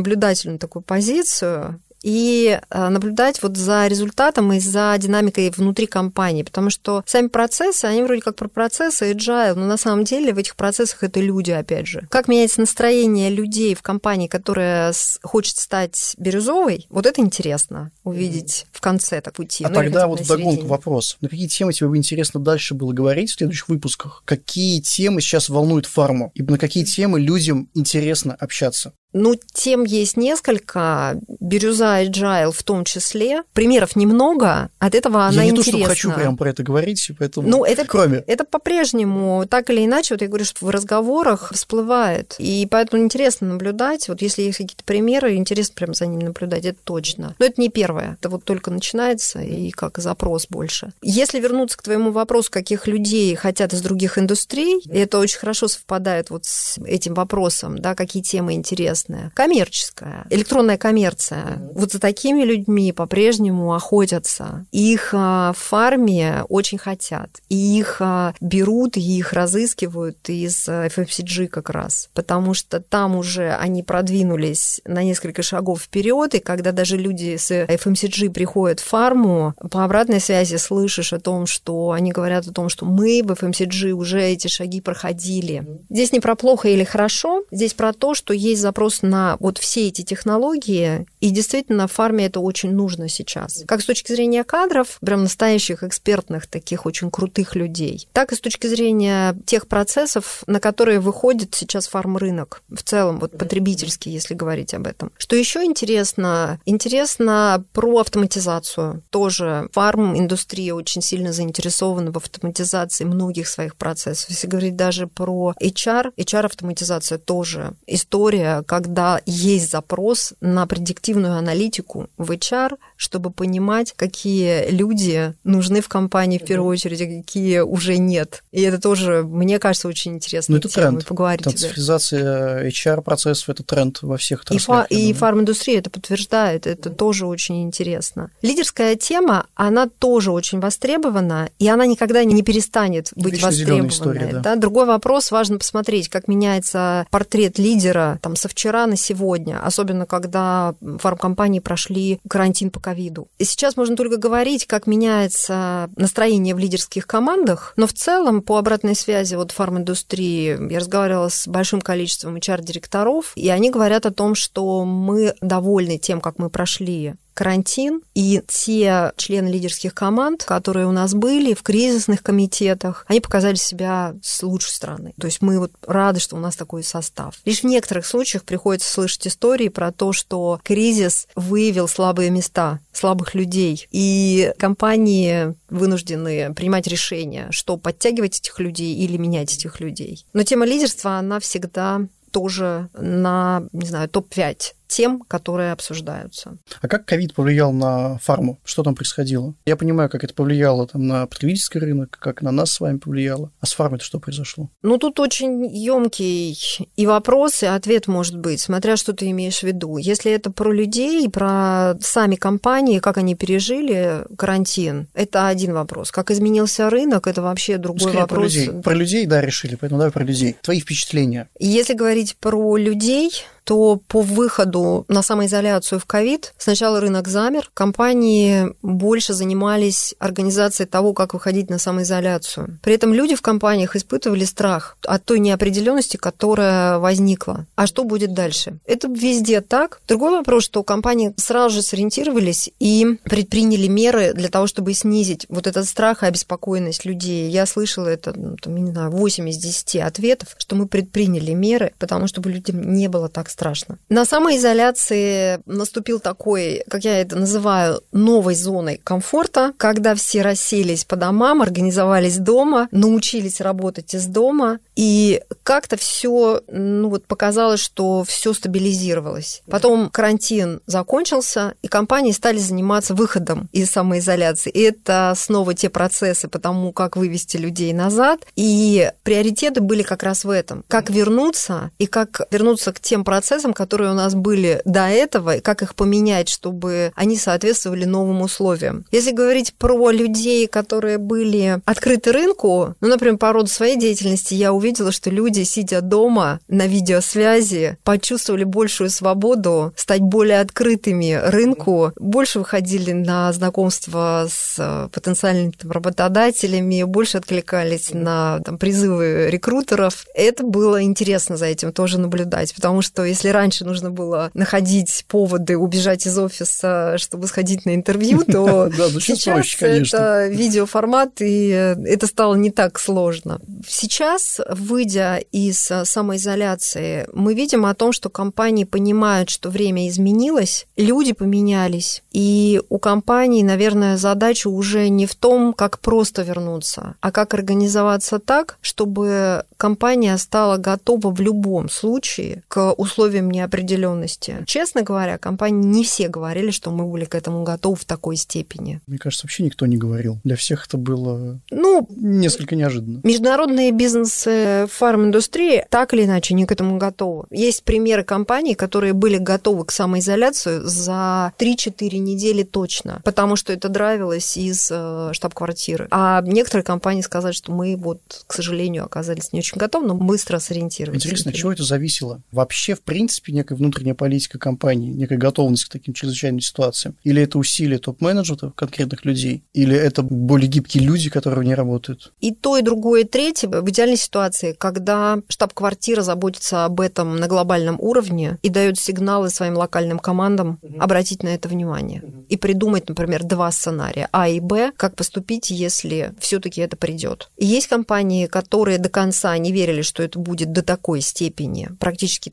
наблюдательную 0.46 0.60
такую 0.60 0.84
позицию, 0.84 1.80
и 2.04 2.60
э, 2.70 2.90
наблюдать 2.90 3.42
вот 3.44 3.58
за 3.58 3.88
результатом 3.88 4.52
и 4.54 4.60
за 4.60 4.96
динамикой 4.98 5.52
внутри 5.52 5.86
компании, 5.86 6.44
потому 6.44 6.70
что 6.70 7.04
сами 7.06 7.28
процессы, 7.28 7.86
они 7.86 8.02
вроде 8.02 8.22
как 8.22 8.36
про 8.36 8.48
процессы 8.48 9.12
agile, 9.12 9.54
но 9.54 9.68
на 9.68 9.78
самом 9.78 10.04
деле 10.04 10.34
в 10.34 10.38
этих 10.40 10.56
процессах 10.56 11.04
это 11.04 11.20
люди, 11.20 11.52
опять 11.52 11.88
же. 11.88 12.08
Как 12.10 12.28
меняется 12.28 12.62
настроение 12.62 13.30
людей 13.30 13.76
в 13.76 13.84
компании, 13.84 14.28
которая 14.28 14.94
хочет 15.22 15.58
стать 15.58 16.16
бирюзовой, 16.18 16.88
вот 16.90 17.06
это 17.06 17.22
интересно 17.22 17.92
увидеть 18.04 18.66
в 18.72 18.82
конце 18.82 19.22
так 19.22 19.36
пути. 19.36 19.64
А 19.64 19.70
ну, 19.70 19.76
тогда 19.76 20.08
вот 20.08 20.22
вдогонку 20.22 20.66
вопрос. 20.66 21.18
На 21.22 21.30
какие 21.30 21.48
темы 21.48 21.72
тебе 21.72 21.88
бы 21.88 21.98
интересно 21.98 22.40
дальше 22.40 22.74
было 22.74 22.94
говорить 22.94 23.30
в 23.30 23.36
следующих 23.36 23.70
выпусках? 23.70 24.24
Какие 24.26 24.82
темы 24.82 25.22
сейчас 25.22 25.50
волнуют 25.50 25.86
фарму? 25.86 26.32
И 26.34 26.42
на 26.42 26.58
какие 26.58 26.84
темы 26.84 27.20
людям 27.20 27.70
интересно 27.76 28.36
общаться? 28.40 28.94
Ну, 29.14 29.36
тем 29.54 29.84
есть 29.84 30.18
несколько. 30.18 31.20
Бирюза 31.40 32.04
Agile 32.04 32.52
в 32.52 32.64
том 32.64 32.86
числе. 32.86 33.44
Примеров 33.54 33.96
немного, 33.96 34.70
от 34.80 34.96
этого 34.96 35.26
она 35.26 35.44
я 35.44 35.44
не 35.44 35.50
интересна. 35.50 35.72
Я 35.72 35.78
не 35.78 35.84
то, 35.84 35.96
что 35.96 36.10
хочу 36.10 36.20
прямо 36.20 36.38
про 36.38 36.50
это 36.50 36.64
говорить, 36.64 37.12
поэтому... 37.18 37.48
Ну, 37.48 37.66
это, 37.66 37.86
кроме... 37.86 38.20
Это 38.28 38.46
по-прежнему, 38.46 39.46
так 39.50 39.70
или 39.70 39.86
иначе, 39.86 40.14
вот 40.14 40.22
я 40.22 40.28
говорю, 40.28 40.46
что 40.46 40.66
в 40.66 40.70
разговорах 40.70 41.52
всплывает. 41.54 42.36
И 42.38 42.68
поэтому 42.70 43.04
интересно 43.04 43.48
наблюдать. 43.48 44.08
Вот 44.08 44.22
если 44.22 44.44
есть 44.44 44.58
какие-то 44.58 44.84
примеры, 44.84 45.36
интересно 45.36 45.76
прям 45.76 45.94
за 45.94 46.06
ними 46.06 46.24
наблюдать, 46.24 46.66
это 46.66 46.80
точно. 46.84 47.36
Но 47.40 47.46
это 47.46 47.60
не 47.60 47.70
первое. 47.70 48.18
Это 48.20 48.30
вот 48.30 48.44
только 48.46 48.72
начинается, 48.72 49.42
и 49.42 49.72
как 49.72 49.98
запрос 49.98 50.48
больше. 50.50 50.94
Если 51.02 51.40
вернуться 51.40 51.78
к 51.78 51.82
твоему 51.82 52.12
вопросу, 52.12 52.50
каких 52.52 52.88
людей 52.88 53.36
хотят 53.36 53.74
из 53.74 53.82
других 53.82 54.18
индустрий, 54.18 54.80
и 54.86 54.98
это 54.98 55.20
очень 55.20 55.40
хорошо 55.40 55.68
совпадает 55.68 56.30
вот 56.30 56.46
с 56.46 56.78
этим 56.86 57.14
вопросом, 57.14 57.78
да, 57.78 57.96
какие 57.96 58.24
темы 58.24 58.54
интересны 58.54 59.01
интересная, 59.02 59.32
коммерческая, 59.34 60.26
электронная 60.30 60.78
коммерция. 60.78 61.60
Вот 61.74 61.92
за 61.92 62.00
такими 62.00 62.44
людьми 62.44 62.92
по-прежнему 62.92 63.74
охотятся. 63.74 64.66
Их 64.72 65.14
а, 65.14 65.54
в 65.54 65.58
фарме 65.58 66.44
очень 66.50 66.78
хотят. 66.78 67.30
И 67.50 67.80
их 67.80 67.98
а, 68.00 68.34
берут, 68.42 68.98
и 68.98 69.02
их 69.02 69.34
разыскивают 69.34 70.18
из 70.30 70.68
FMCG 70.68 71.48
как 71.48 71.70
раз. 71.70 72.10
Потому 72.14 72.54
что 72.54 72.80
там 72.80 73.16
уже 73.16 73.54
они 73.54 73.84
продвинулись 73.84 74.82
на 74.86 75.04
несколько 75.04 75.44
шагов 75.44 75.82
вперед, 75.82 76.36
и 76.36 76.40
когда 76.40 76.72
даже 76.72 76.98
люди 76.98 77.38
с 77.38 77.52
FMCG 77.52 78.30
приходят 78.30 78.80
в 78.80 78.86
фарму, 78.86 79.54
по 79.72 79.84
обратной 79.84 80.20
связи 80.20 80.58
слышишь 80.58 81.14
о 81.14 81.20
том, 81.20 81.46
что 81.46 81.92
они 81.92 82.12
говорят 82.12 82.48
о 82.48 82.54
том, 82.54 82.70
что 82.70 82.86
мы 82.86 83.22
в 83.24 83.32
FMCG 83.32 83.92
уже 83.92 84.22
эти 84.22 84.48
шаги 84.48 84.82
проходили. 84.82 85.66
Здесь 85.90 86.12
не 86.12 86.20
про 86.20 86.36
плохо 86.36 86.70
или 86.70 86.84
хорошо, 86.84 87.44
здесь 87.52 87.74
про 87.74 87.94
то, 87.94 88.14
что 88.14 88.34
есть 88.34 88.62
запрос 88.62 88.91
запрос 88.92 89.02
на 89.02 89.38
вот 89.40 89.58
все 89.58 89.88
эти 89.88 90.04
технологии, 90.04 91.06
и 91.22 91.30
действительно 91.30 91.88
в 91.88 91.92
фарме 91.92 92.26
это 92.26 92.40
очень 92.40 92.74
нужно 92.74 93.08
сейчас. 93.08 93.64
Как 93.68 93.82
с 93.82 93.86
точки 93.86 94.12
зрения 94.12 94.44
кадров, 94.44 94.98
прям 95.02 95.24
настоящих 95.24 95.84
экспертных, 95.84 96.48
таких 96.48 96.86
очень 96.86 97.12
крутых 97.12 97.56
людей, 97.56 98.08
так 98.12 98.34
и 98.34 98.36
с 98.36 98.42
точки 98.42 98.68
зрения 98.68 99.38
тех 99.46 99.68
процессов, 99.68 100.44
на 100.48 100.60
которые 100.60 101.00
выходит 101.00 101.56
сейчас 101.56 101.88
фарм-рынок 101.88 102.64
в 102.70 102.82
целом, 102.84 103.20
вот 103.20 103.38
потребительский, 103.38 104.10
если 104.10 104.34
говорить 104.34 104.74
об 104.74 104.88
этом. 104.88 105.12
Что 105.18 105.36
еще 105.36 105.64
интересно? 105.64 106.60
Интересно 106.66 107.64
про 107.72 108.00
автоматизацию. 108.00 109.04
Тоже 109.12 109.70
фарм-индустрия 109.74 110.74
очень 110.74 111.02
сильно 111.02 111.32
заинтересована 111.32 112.12
в 112.12 112.18
автоматизации 112.18 113.04
многих 113.04 113.48
своих 113.48 113.76
процессов. 113.76 114.30
Если 114.32 114.48
говорить 114.48 114.76
даже 114.76 115.06
про 115.06 115.54
HR, 115.62 116.14
HR-автоматизация 116.18 117.20
тоже 117.20 117.74
история, 117.86 118.64
когда 118.64 119.22
есть 119.26 119.70
запрос 119.70 120.34
на 120.42 120.66
предиктивную 121.12 121.38
аналитику 121.38 122.08
в 122.18 122.32
HR, 122.32 122.78
чтобы 122.96 123.32
понимать, 123.32 123.94
какие 123.96 124.70
люди 124.70 125.34
нужны 125.44 125.82
в 125.82 125.88
компании 125.88 126.38
в 126.38 126.46
первую 126.46 126.72
очередь, 126.72 127.02
а 127.02 127.06
какие 127.06 127.60
уже 127.60 127.98
нет. 127.98 128.44
И 128.52 128.62
это 128.62 128.80
тоже, 128.80 129.24
мне 129.24 129.60
кажется, 129.60 129.88
очень 129.88 130.16
интересно. 130.16 130.54
Ну, 130.54 130.60
это 130.60 130.70
тренд. 130.70 131.06
Поговорить 131.06 131.44
Трансферизация 131.44 132.70
HR-процессов– 132.70 133.50
это 133.50 133.64
тренд 133.64 134.02
во 134.02 134.18
всех 134.18 134.44
отраслях. 134.44 134.88
И, 134.90 134.96
фа- 134.96 134.96
и 134.96 135.14
фарм-индустрия 135.14 135.80
это 135.80 135.90
подтверждает, 135.90 136.68
это 136.68 136.90
mm 136.90 137.02
тоже 137.02 137.26
очень 137.26 137.64
интересно. 137.64 138.30
Лидерская 138.44 138.96
тема, 138.96 139.48
она 139.56 139.88
тоже 139.88 140.32
очень 140.32 140.60
востребована, 140.60 141.50
и 141.58 141.68
она 141.68 141.88
никогда 141.88 142.24
не 142.24 142.44
перестанет 142.44 143.10
быть 143.16 143.34
Вечно 143.34 143.48
востребованной. 143.48 143.88
История, 143.90 144.30
да. 144.34 144.40
Да? 144.42 144.56
Другой 144.56 144.86
вопрос, 144.86 145.32
важно 145.32 145.58
посмотреть, 145.58 146.10
как 146.10 146.28
меняется 146.28 147.08
портрет 147.10 147.58
лидера 147.58 148.20
там, 148.22 148.36
со 148.36 148.48
вчера 148.50 148.86
на 148.86 148.98
сегодня, 148.98 149.60
особенно 149.66 150.06
когда 150.06 150.76
фармкомпании 151.02 151.60
прошли 151.60 152.20
карантин 152.28 152.72
по 152.72 152.80
ковиду. 152.80 153.28
И 153.38 153.44
сейчас 153.44 153.78
можно 153.78 153.96
только 153.96 154.18
говорить, 154.18 154.66
как 154.66 154.88
меняется 154.88 155.90
настроение 155.96 156.56
в 156.56 156.60
лидерских 156.60 157.08
командах, 157.08 157.74
но 157.76 157.88
в 157.88 157.94
целом 157.94 158.42
по 158.42 158.58
обратной 158.58 158.96
связи 158.96 159.36
вот 159.36 159.52
фарминдустрии 159.52 160.72
я 160.72 160.80
разговаривала 160.80 161.30
с 161.30 161.48
большим 161.48 161.82
количеством 161.82 162.36
HR-директоров, 162.36 163.34
и 163.36 163.50
они 163.50 163.70
говорят 163.70 164.06
о 164.06 164.12
том, 164.12 164.36
что 164.36 164.86
мы 164.86 165.36
довольны 165.42 165.98
тем, 165.98 166.22
как 166.22 166.40
мы 166.40 166.50
прошли 166.50 167.16
карантин, 167.34 168.02
и 168.14 168.42
те 168.48 169.12
члены 169.18 169.48
лидерских 169.48 169.94
команд, 169.94 170.44
которые 170.44 170.88
у 170.88 170.92
нас 170.92 171.14
были 171.14 171.54
в 171.54 171.64
кризисных 171.64 172.24
комитетах, 172.24 173.06
они 173.08 173.20
показали 173.20 173.56
себя 173.56 174.16
с 174.22 174.44
лучшей 174.44 174.72
стороны. 174.72 175.14
То 175.20 175.28
есть 175.28 175.42
мы 175.42 175.60
вот 175.60 175.72
рады, 175.86 176.20
что 176.20 176.36
у 176.36 176.40
нас 176.40 176.56
такой 176.56 176.84
состав. 176.84 177.36
Лишь 177.46 177.62
в 177.62 177.66
некоторых 177.66 178.06
случаях 178.06 178.44
приходится 178.44 178.92
слышать 178.92 179.28
истории 179.28 179.70
про 179.70 179.92
то, 179.92 180.14
что 180.14 180.60
кризис 180.64 181.28
выявил 181.36 181.88
слабые 181.88 182.30
места, 182.30 182.80
слабых 182.92 183.34
людей, 183.34 183.88
и 183.92 184.54
компании 184.58 185.56
вынуждены 185.70 186.54
принимать 186.54 186.88
решение, 186.88 187.48
что 187.52 187.78
подтягивать 187.78 188.40
этих 188.40 188.60
людей 188.60 188.96
или 188.96 189.18
менять 189.18 189.54
этих 189.54 189.80
людей. 189.80 190.26
Но 190.34 190.44
тема 190.44 190.66
лидерства, 190.66 191.18
она 191.18 191.40
всегда 191.40 192.02
тоже 192.32 192.90
на, 192.94 193.64
не 193.74 193.86
знаю, 193.88 194.10
топ-5 194.10 194.74
тем, 194.92 195.22
которые 195.28 195.72
обсуждаются. 195.72 196.58
А 196.82 196.88
как 196.88 197.06
ковид 197.06 197.34
повлиял 197.34 197.72
на 197.72 198.18
фарму? 198.20 198.60
Что 198.66 198.84
там 198.84 198.94
происходило? 198.94 199.54
Я 199.66 199.78
понимаю, 199.78 200.10
как 200.10 200.24
это 200.24 200.34
повлияло 200.34 200.86
там, 200.86 201.08
на 201.08 201.26
потребительский 201.28 201.80
рынок, 201.80 202.18
как 202.20 202.42
на 202.42 202.52
нас 202.52 202.74
с 202.74 202.80
вами 202.82 202.98
повлияло. 202.98 203.52
А 203.62 203.66
с 203.66 203.74
фармой-то 203.74 204.04
что 204.04 204.20
произошло? 204.20 204.70
Ну, 204.84 204.98
тут 204.98 205.20
очень 205.22 205.66
емкий 205.66 206.58
и 206.96 207.08
вопрос, 207.08 207.64
и 207.64 207.68
ответ 207.68 208.08
может 208.08 208.38
быть, 208.38 208.60
смотря 208.60 208.98
что 208.98 209.14
ты 209.14 209.32
имеешь 209.32 209.60
в 209.60 209.64
виду. 209.64 209.98
Если 209.98 210.32
это 210.32 210.52
про 210.52 210.74
людей, 210.74 211.30
про 211.30 211.94
сами 212.02 212.36
компании, 212.36 213.00
как 213.00 213.18
они 213.18 213.36
пережили 213.36 214.26
карантин, 214.38 215.08
это 215.14 215.48
один 215.48 215.74
вопрос. 215.74 216.12
Как 216.12 216.32
изменился 216.32 216.90
рынок, 216.90 217.28
это 217.28 217.42
вообще 217.42 217.78
другой 217.78 218.02
Скорее 218.02 218.20
вопрос. 218.20 218.54
Про 218.54 218.60
людей. 218.60 218.82
про 218.84 218.94
людей, 218.94 219.26
да, 219.26 219.42
решили, 219.42 219.76
поэтому 219.76 220.00
давай 220.00 220.12
про 220.12 220.26
людей. 220.26 220.58
Твои 220.62 220.82
впечатления. 220.82 221.48
Если 221.60 221.94
говорить 221.94 222.36
про 222.36 222.76
людей, 222.76 223.32
то 223.64 224.02
по 224.08 224.22
выходу 224.22 225.06
на 225.08 225.22
самоизоляцию 225.22 226.00
в 226.00 226.06
ковид 226.06 226.54
сначала 226.58 227.00
рынок 227.00 227.28
замер, 227.28 227.70
компании 227.74 228.74
больше 228.82 229.34
занимались 229.34 230.16
организацией 230.20 230.88
того, 230.88 231.14
как 231.14 231.34
выходить 231.34 231.70
на 231.70 231.78
самоизоляцию. 231.78 232.80
При 232.82 232.96
этом 232.96 233.14
люди 233.14 233.36
в 233.36 233.42
компаниях 233.42 233.96
испытывали 233.96 234.46
страх 234.46 234.98
от 235.06 235.24
той 235.26 235.40
неопределенности, 235.40 236.18
которая 236.18 236.98
возникла. 236.98 237.66
А 237.76 237.88
что 237.88 238.04
будет 238.04 238.34
дальше? 238.34 238.80
Это 238.86 239.08
везде 239.08 239.62
так. 239.62 240.02
Другой 240.08 240.32
вопрос, 240.32 240.64
что 240.64 240.84
компании 240.84 241.34
сразу 241.38 241.76
же 241.76 241.82
сориентировались 241.82 242.72
и 242.80 243.20
предприняли 243.24 243.88
меры 243.88 244.34
для 244.34 244.50
того, 244.50 244.68
чтобы 244.68 244.94
снизить 244.94 245.46
вот 245.50 245.68
этот 245.68 245.88
страх 245.88 246.24
и 246.24 246.26
обеспокоенность 246.26 247.06
людей. 247.06 247.50
Я 247.50 247.66
слышала 247.66 248.08
это, 248.08 248.34
ну, 248.36 248.56
там, 248.58 248.76
не 248.76 248.92
знаю, 248.92 249.12
8 249.12 249.50
из 249.50 249.58
10 249.58 249.98
ответов, 249.98 250.56
что 250.58 250.76
мы 250.76 250.88
предприняли 250.88 251.52
меры, 251.52 251.94
потому 252.00 252.28
чтобы 252.28 252.50
людям 252.52 252.94
не 252.94 253.08
было 253.08 253.30
так 253.30 253.50
страшно. 253.52 253.98
На 254.10 254.26
самоизоляции 254.26 255.62
наступил 255.66 256.20
такой, 256.20 256.84
как 256.90 257.04
я 257.04 257.20
это 257.22 257.36
называю, 257.36 258.02
новой 258.12 258.56
зоной 258.56 259.00
комфорта, 259.04 259.74
когда 259.78 260.16
все 260.16 260.42
расселись 260.42 261.06
по 261.06 261.16
домам, 261.16 261.62
организовались 261.62 262.38
дома, 262.38 262.88
научились 262.92 263.62
работать 263.62 264.14
из 264.14 264.26
дома, 264.26 264.80
и 264.96 265.42
как-то 265.64 265.98
все, 265.98 266.62
ну 266.68 267.10
вот 267.10 267.26
показалось, 267.26 267.80
что 267.80 268.24
все 268.24 268.54
стабилизировалось. 268.54 269.62
Потом 269.70 270.10
карантин 270.10 270.82
закончился, 270.86 271.74
и 271.82 271.88
компании 271.88 272.32
стали 272.32 272.58
заниматься 272.58 273.14
выходом 273.14 273.70
из 273.72 273.90
самоизоляции. 273.90 274.70
И 274.70 274.82
это 274.82 275.34
снова 275.36 275.74
те 275.74 275.90
процессы 275.90 276.48
по 276.48 276.60
тому, 276.60 276.92
как 276.92 277.18
вывести 277.18 277.58
людей 277.58 277.94
назад. 277.94 278.42
И 278.56 279.12
приоритеты 279.24 279.82
были 279.82 280.04
как 280.04 280.24
раз 280.24 280.44
в 280.44 280.50
этом. 280.50 280.84
Как 280.88 281.10
вернуться 281.10 281.92
и 281.98 282.08
как 282.08 282.42
вернуться 282.52 282.94
к 282.94 283.00
тем 283.00 283.24
процессам, 283.24 283.41
которые 283.74 284.12
у 284.12 284.16
нас 284.16 284.36
были 284.36 284.82
до 284.86 285.08
этого, 285.08 285.58
и 285.58 285.62
как 285.62 285.82
их 285.82 285.96
поменять, 285.96 286.50
чтобы 286.50 287.12
они 287.16 287.38
соответствовали 287.38 288.06
новым 288.06 288.42
условиям. 288.42 289.06
Если 289.12 289.32
говорить 289.32 289.74
про 289.74 290.12
людей, 290.12 290.68
которые 290.68 291.18
были 291.18 291.80
открыты 291.86 292.32
рынку, 292.32 292.96
ну, 293.02 293.08
например, 293.08 293.38
по 293.38 293.54
роду 293.54 293.68
своей 293.68 293.98
деятельности, 293.98 294.54
я 294.54 294.74
увидела, 294.74 295.12
что 295.12 295.30
люди, 295.30 295.64
сидя 295.64 296.02
дома 296.02 296.60
на 296.68 296.88
видеосвязи, 296.88 297.98
почувствовали 298.04 298.64
большую 298.64 299.10
свободу 299.10 299.94
стать 299.96 300.22
более 300.22 300.60
открытыми 300.60 301.40
рынку, 301.44 302.12
больше 302.18 302.60
выходили 302.60 303.12
на 303.12 303.52
знакомства 303.54 304.48
с 304.50 304.76
э, 304.78 305.10
потенциальными 305.12 305.72
там, 305.72 305.92
работодателями, 305.92 307.04
больше 307.04 307.38
откликались 307.38 308.14
на 308.14 308.60
там, 308.60 308.78
призывы 308.78 309.50
рекрутеров. 309.50 310.26
Это 310.34 310.64
было 310.64 311.04
интересно 311.04 311.58
за 311.58 311.66
этим 311.66 311.92
тоже 311.92 312.20
наблюдать, 312.20 312.74
потому 312.74 313.02
что 313.02 313.31
если 313.32 313.50
раньше 313.50 313.86
нужно 313.86 314.12
было 314.12 314.52
находить 314.54 315.26
поводы 315.28 315.78
убежать 315.78 316.28
из 316.28 316.38
офиса, 316.38 317.18
чтобы 317.18 317.48
сходить 317.48 317.86
на 317.86 317.96
интервью, 317.96 318.44
то 318.48 318.90
ну 318.90 319.20
сейчас 319.20 319.76
это 319.80 320.48
видеоформат, 320.48 321.42
и 321.42 321.70
это 321.70 322.28
стало 322.28 322.56
не 322.56 322.72
так 322.72 323.00
сложно. 323.00 323.60
Сейчас, 323.88 324.60
выйдя 324.70 325.38
из 325.52 325.92
самоизоляции, 326.04 327.28
мы 327.34 327.54
видим 327.54 327.86
о 327.86 327.96
том, 327.96 328.12
что 328.12 328.30
компании 328.30 328.84
понимают, 328.84 329.50
что 329.50 329.70
время 329.70 330.08
изменилось, 330.08 330.86
люди 330.98 331.34
поменялись, 331.34 332.24
и 332.32 332.82
у 332.90 333.00
компании, 333.00 333.64
наверное, 333.64 334.18
задача 334.18 334.68
уже 334.68 335.10
не 335.10 335.26
в 335.26 335.36
том, 335.36 335.74
как 335.74 336.00
просто 336.00 336.42
вернуться, 336.42 337.16
а 337.22 337.32
как 337.32 337.54
организоваться 337.54 338.40
так, 338.40 338.78
чтобы 338.82 339.64
компания 339.78 340.38
стала 340.38 340.78
готова 340.78 341.32
в 341.32 341.40
любом 341.40 341.90
случае 341.90 342.64
к 342.68 342.92
условиям 342.94 343.21
неопределенности. 343.30 344.58
Честно 344.66 345.04
говоря, 345.04 345.38
компании 345.38 345.86
не 345.86 346.04
все 346.04 346.28
говорили, 346.28 346.72
что 346.72 346.92
мы 346.92 347.06
были 347.06 347.26
к 347.26 347.36
этому 347.36 347.64
готовы 347.64 347.96
в 347.96 348.06
такой 348.06 348.36
степени. 348.36 349.02
Мне 349.08 349.18
кажется, 349.18 349.46
вообще 349.46 349.64
никто 349.64 349.86
не 349.86 349.98
говорил. 349.98 350.40
Для 350.44 350.56
всех 350.56 350.88
это 350.88 350.98
было 350.98 351.60
ну, 351.70 352.08
несколько 352.10 352.76
неожиданно. 352.76 353.22
Международные 353.24 353.92
бизнесы 353.92 354.88
фарм-индустрии 354.92 355.86
так 355.90 356.14
или 356.14 356.26
иначе 356.26 356.54
не 356.54 356.66
к 356.66 356.72
этому 356.72 356.98
готовы. 356.98 357.46
Есть 357.52 357.84
примеры 357.84 358.24
компаний, 358.24 358.76
которые 358.76 359.14
были 359.14 359.38
готовы 359.38 359.86
к 359.86 359.92
самоизоляции 359.92 360.80
за 360.84 361.54
3-4 361.58 362.18
недели 362.18 362.64
точно, 362.64 363.22
потому 363.24 363.56
что 363.56 363.74
это 363.74 363.90
драйвилось 363.90 364.58
из 364.58 364.90
э, 364.92 365.32
штаб-квартиры. 365.34 366.08
А 366.12 366.42
некоторые 366.42 366.84
компании 366.84 367.22
сказали, 367.22 367.54
что 367.54 367.72
мы 367.72 367.96
вот, 367.96 368.20
к 368.48 368.54
сожалению, 368.54 369.06
оказались 369.06 369.54
не 369.54 369.60
очень 369.60 369.78
готовы, 369.78 370.08
но 370.08 370.16
быстро 370.16 370.60
сориентировались. 370.60 371.24
Интересно, 371.24 371.52
от 371.52 371.58
чего 371.58 371.72
это 371.72 371.84
зависело? 371.84 372.42
Вообще, 372.52 372.96
в 372.96 373.02
принципе, 373.12 373.52
некая 373.52 373.76
внутренняя 373.76 374.16
политика 374.16 374.58
компании, 374.58 375.12
некая 375.12 375.38
готовность 375.38 375.84
к 375.84 375.90
таким 375.90 376.14
чрезвычайным 376.14 376.62
ситуациям? 376.62 377.18
Или 377.26 377.42
это 377.42 377.58
усилие 377.58 378.00
топ-менеджмента 378.00 378.72
конкретных 378.74 379.26
людей? 379.26 379.64
Или 379.74 379.98
это 379.98 380.24
более 380.24 380.70
гибкие 380.70 381.04
люди, 381.04 381.30
которые 381.30 381.60
в 381.60 381.64
ней 381.66 381.74
работают? 381.74 382.32
И 382.40 382.54
то, 382.54 382.78
и 382.78 382.82
другое, 382.82 383.24
и 383.24 383.26
третье. 383.26 383.68
В 383.68 383.90
идеальной 383.90 384.16
ситуации, 384.16 384.72
когда 384.72 385.40
штаб-квартира 385.50 386.22
заботится 386.22 386.86
об 386.86 387.02
этом 387.02 387.36
на 387.36 387.48
глобальном 387.48 388.00
уровне 388.00 388.58
и 388.62 388.70
дает 388.70 388.98
сигналы 388.98 389.50
своим 389.50 389.76
локальным 389.76 390.18
командам 390.18 390.80
угу. 390.82 391.02
обратить 391.02 391.44
на 391.44 391.50
это 391.50 391.68
внимание 391.68 392.22
угу. 392.22 392.46
и 392.48 392.56
придумать, 392.56 393.10
например, 393.10 393.44
два 393.44 393.74
сценария 393.74 394.30
А 394.32 394.48
и 394.48 394.62
Б, 394.62 394.94
как 394.96 395.18
поступить, 395.18 395.70
если 395.70 396.34
все-таки 396.40 396.80
это 396.80 396.96
придет. 396.96 397.52
И 397.58 397.66
есть 397.66 397.88
компании, 397.88 398.46
которые 398.46 399.00
до 399.00 399.10
конца 399.10 399.58
не 399.58 399.74
верили, 399.74 400.02
что 400.02 400.24
это 400.24 400.40
будет 400.40 400.72
до 400.72 400.82
такой 400.82 401.20
степени 401.20 401.90
практически 402.00 402.50